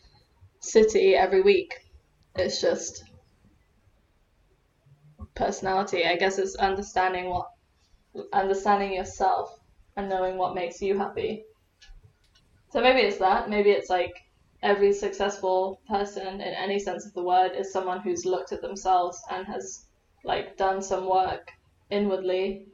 city 0.61 1.15
every 1.15 1.41
week. 1.41 1.73
It's 2.35 2.59
just 2.59 3.03
personality. 5.35 6.05
I 6.05 6.15
guess 6.15 6.39
it's 6.39 6.55
understanding 6.55 7.29
what 7.29 7.47
understanding 8.33 8.93
yourself 8.93 9.59
and 9.95 10.09
knowing 10.09 10.37
what 10.37 10.55
makes 10.55 10.81
you 10.81 10.97
happy. 10.97 11.43
So 12.71 12.81
maybe 12.81 13.01
it's 13.01 13.17
that. 13.17 13.49
Maybe 13.49 13.69
it's 13.69 13.89
like 13.89 14.13
every 14.63 14.93
successful 14.93 15.81
person 15.87 16.41
in 16.41 16.53
any 16.65 16.79
sense 16.79 17.05
of 17.05 17.13
the 17.13 17.23
word 17.23 17.51
is 17.55 17.71
someone 17.71 17.99
who's 18.01 18.25
looked 18.25 18.53
at 18.53 18.61
themselves 18.61 19.21
and 19.29 19.45
has 19.45 19.85
like 20.23 20.57
done 20.57 20.81
some 20.81 21.07
work 21.09 21.51
inwardly 21.89 22.70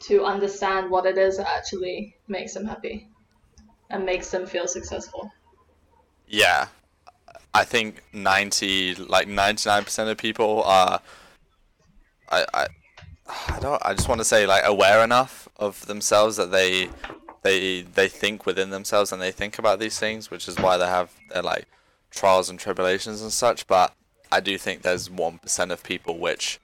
to 0.00 0.24
understand 0.24 0.90
what 0.90 1.06
it 1.06 1.18
is 1.18 1.38
that 1.38 1.48
actually 1.48 2.16
makes 2.28 2.54
them 2.54 2.64
happy 2.66 3.08
and 3.90 4.04
makes 4.04 4.30
them 4.30 4.46
feel 4.46 4.66
successful. 4.66 5.32
Yeah, 6.26 6.68
I 7.54 7.64
think 7.64 8.02
ninety, 8.12 8.94
like 8.94 9.28
ninety 9.28 9.68
nine 9.68 9.84
percent 9.84 10.10
of 10.10 10.18
people 10.18 10.62
are. 10.64 11.00
I 12.30 12.44
I, 12.54 12.66
I 13.48 13.58
don't. 13.60 13.82
I 13.84 13.94
just 13.94 14.08
want 14.08 14.20
to 14.20 14.24
say 14.24 14.46
like 14.46 14.62
aware 14.64 15.02
enough 15.02 15.48
of 15.56 15.86
themselves 15.86 16.36
that 16.36 16.50
they, 16.50 16.90
they 17.42 17.82
they 17.82 18.08
think 18.08 18.46
within 18.46 18.70
themselves 18.70 19.12
and 19.12 19.20
they 19.20 19.32
think 19.32 19.58
about 19.58 19.78
these 19.78 19.98
things, 19.98 20.30
which 20.30 20.48
is 20.48 20.58
why 20.58 20.76
they 20.76 20.86
have 20.86 21.12
their 21.30 21.42
like 21.42 21.66
trials 22.10 22.48
and 22.50 22.58
tribulations 22.58 23.22
and 23.22 23.32
such. 23.32 23.66
But 23.66 23.94
I 24.30 24.40
do 24.40 24.58
think 24.58 24.82
there's 24.82 25.10
one 25.10 25.38
percent 25.38 25.72
of 25.72 25.82
people 25.82 26.18
which 26.18 26.60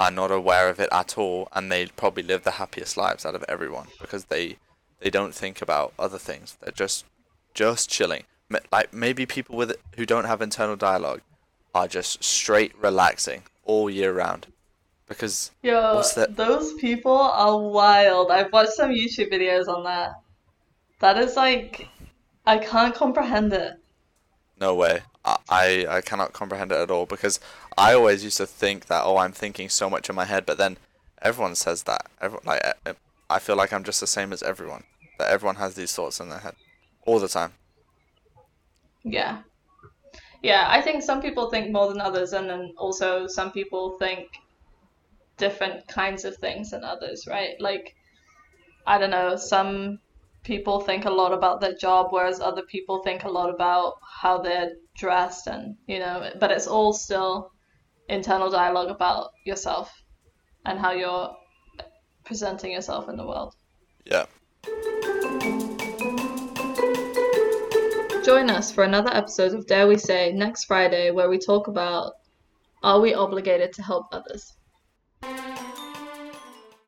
are 0.00 0.10
not 0.10 0.30
aware 0.30 0.68
of 0.68 0.80
it 0.80 0.88
at 0.92 1.16
all, 1.16 1.48
and 1.52 1.70
they 1.70 1.86
probably 1.86 2.22
live 2.22 2.44
the 2.44 2.52
happiest 2.52 2.96
lives 2.96 3.24
out 3.24 3.34
of 3.34 3.44
everyone 3.48 3.88
because 4.00 4.26
they 4.26 4.56
they 5.00 5.10
don't 5.10 5.34
think 5.34 5.60
about 5.62 5.92
other 5.98 6.18
things. 6.18 6.56
They're 6.60 6.72
just 6.72 7.04
just 7.52 7.88
chilling. 7.90 8.24
Like 8.70 8.92
maybe 8.92 9.26
people 9.26 9.56
with 9.56 9.76
who 9.96 10.06
don't 10.06 10.26
have 10.26 10.42
internal 10.42 10.76
dialogue 10.76 11.22
are 11.74 11.88
just 11.88 12.22
straight 12.22 12.72
relaxing 12.80 13.42
all 13.64 13.90
year 13.90 14.12
round 14.12 14.46
because 15.08 15.50
Yo, 15.62 16.02
those 16.30 16.72
people 16.74 17.16
are 17.16 17.58
wild. 17.58 18.30
I've 18.30 18.52
watched 18.52 18.72
some 18.72 18.90
YouTube 18.90 19.32
videos 19.32 19.68
on 19.68 19.84
that. 19.84 20.12
That 21.00 21.18
is 21.18 21.36
like, 21.36 21.88
I 22.46 22.58
can't 22.58 22.94
comprehend 22.94 23.52
it. 23.52 23.74
No 24.60 24.74
way 24.74 25.02
I, 25.24 25.86
I 25.88 26.00
cannot 26.00 26.32
comprehend 26.32 26.70
it 26.70 26.78
at 26.78 26.90
all 26.90 27.06
because 27.06 27.40
I 27.78 27.94
always 27.94 28.22
used 28.22 28.36
to 28.36 28.46
think 28.46 28.86
that 28.86 29.02
oh 29.04 29.16
I'm 29.16 29.32
thinking 29.32 29.68
so 29.68 29.88
much 29.88 30.08
in 30.08 30.14
my 30.14 30.24
head 30.24 30.44
but 30.46 30.58
then 30.58 30.76
everyone 31.22 31.54
says 31.54 31.84
that 31.84 32.06
everyone 32.20 32.44
like 32.46 32.60
eh, 32.64 32.72
eh, 32.86 32.92
I 33.30 33.38
feel 33.38 33.56
like 33.56 33.72
I'm 33.72 33.84
just 33.84 34.00
the 34.00 34.06
same 34.06 34.32
as 34.32 34.42
everyone 34.42 34.84
that 35.18 35.30
everyone 35.30 35.56
has 35.56 35.74
these 35.74 35.94
thoughts 35.94 36.20
in 36.20 36.28
their 36.28 36.40
head 36.40 36.54
all 37.06 37.18
the 37.18 37.28
time. 37.28 37.52
Yeah. 39.02 39.42
Yeah, 40.42 40.66
I 40.68 40.82
think 40.82 41.02
some 41.02 41.22
people 41.22 41.48
think 41.48 41.72
more 41.72 41.88
than 41.88 42.00
others, 42.00 42.32
and 42.34 42.48
then 42.48 42.74
also 42.76 43.26
some 43.26 43.50
people 43.50 43.96
think 43.98 44.28
different 45.38 45.86
kinds 45.88 46.24
of 46.24 46.36
things 46.36 46.70
than 46.70 46.84
others, 46.84 47.26
right? 47.26 47.58
Like, 47.60 47.94
I 48.86 48.98
don't 48.98 49.10
know, 49.10 49.36
some 49.36 50.00
people 50.44 50.80
think 50.80 51.06
a 51.06 51.10
lot 51.10 51.32
about 51.32 51.60
their 51.60 51.74
job, 51.74 52.08
whereas 52.10 52.40
other 52.40 52.62
people 52.70 53.02
think 53.02 53.24
a 53.24 53.30
lot 53.30 53.52
about 53.52 53.94
how 54.22 54.38
they're 54.38 54.72
dressed, 54.96 55.46
and, 55.46 55.76
you 55.86 55.98
know, 55.98 56.30
but 56.38 56.50
it's 56.50 56.66
all 56.66 56.92
still 56.92 57.50
internal 58.08 58.50
dialogue 58.50 58.90
about 58.90 59.30
yourself 59.46 59.90
and 60.66 60.78
how 60.78 60.92
you're 60.92 61.34
presenting 62.24 62.72
yourself 62.72 63.08
in 63.08 63.16
the 63.16 63.26
world. 63.26 63.54
Yeah. 64.04 64.26
Join 68.22 68.48
us 68.48 68.70
for 68.72 68.84
another 68.84 69.10
episode 69.12 69.52
of 69.52 69.66
Dare 69.66 69.86
We 69.86 69.98
Say 69.98 70.32
next 70.32 70.64
Friday, 70.64 71.10
where 71.10 71.28
we 71.28 71.38
talk 71.38 71.68
about 71.68 72.12
are 72.82 73.00
we 73.00 73.14
obligated 73.14 73.72
to 73.74 73.82
help 73.82 74.06
others? 74.12 74.52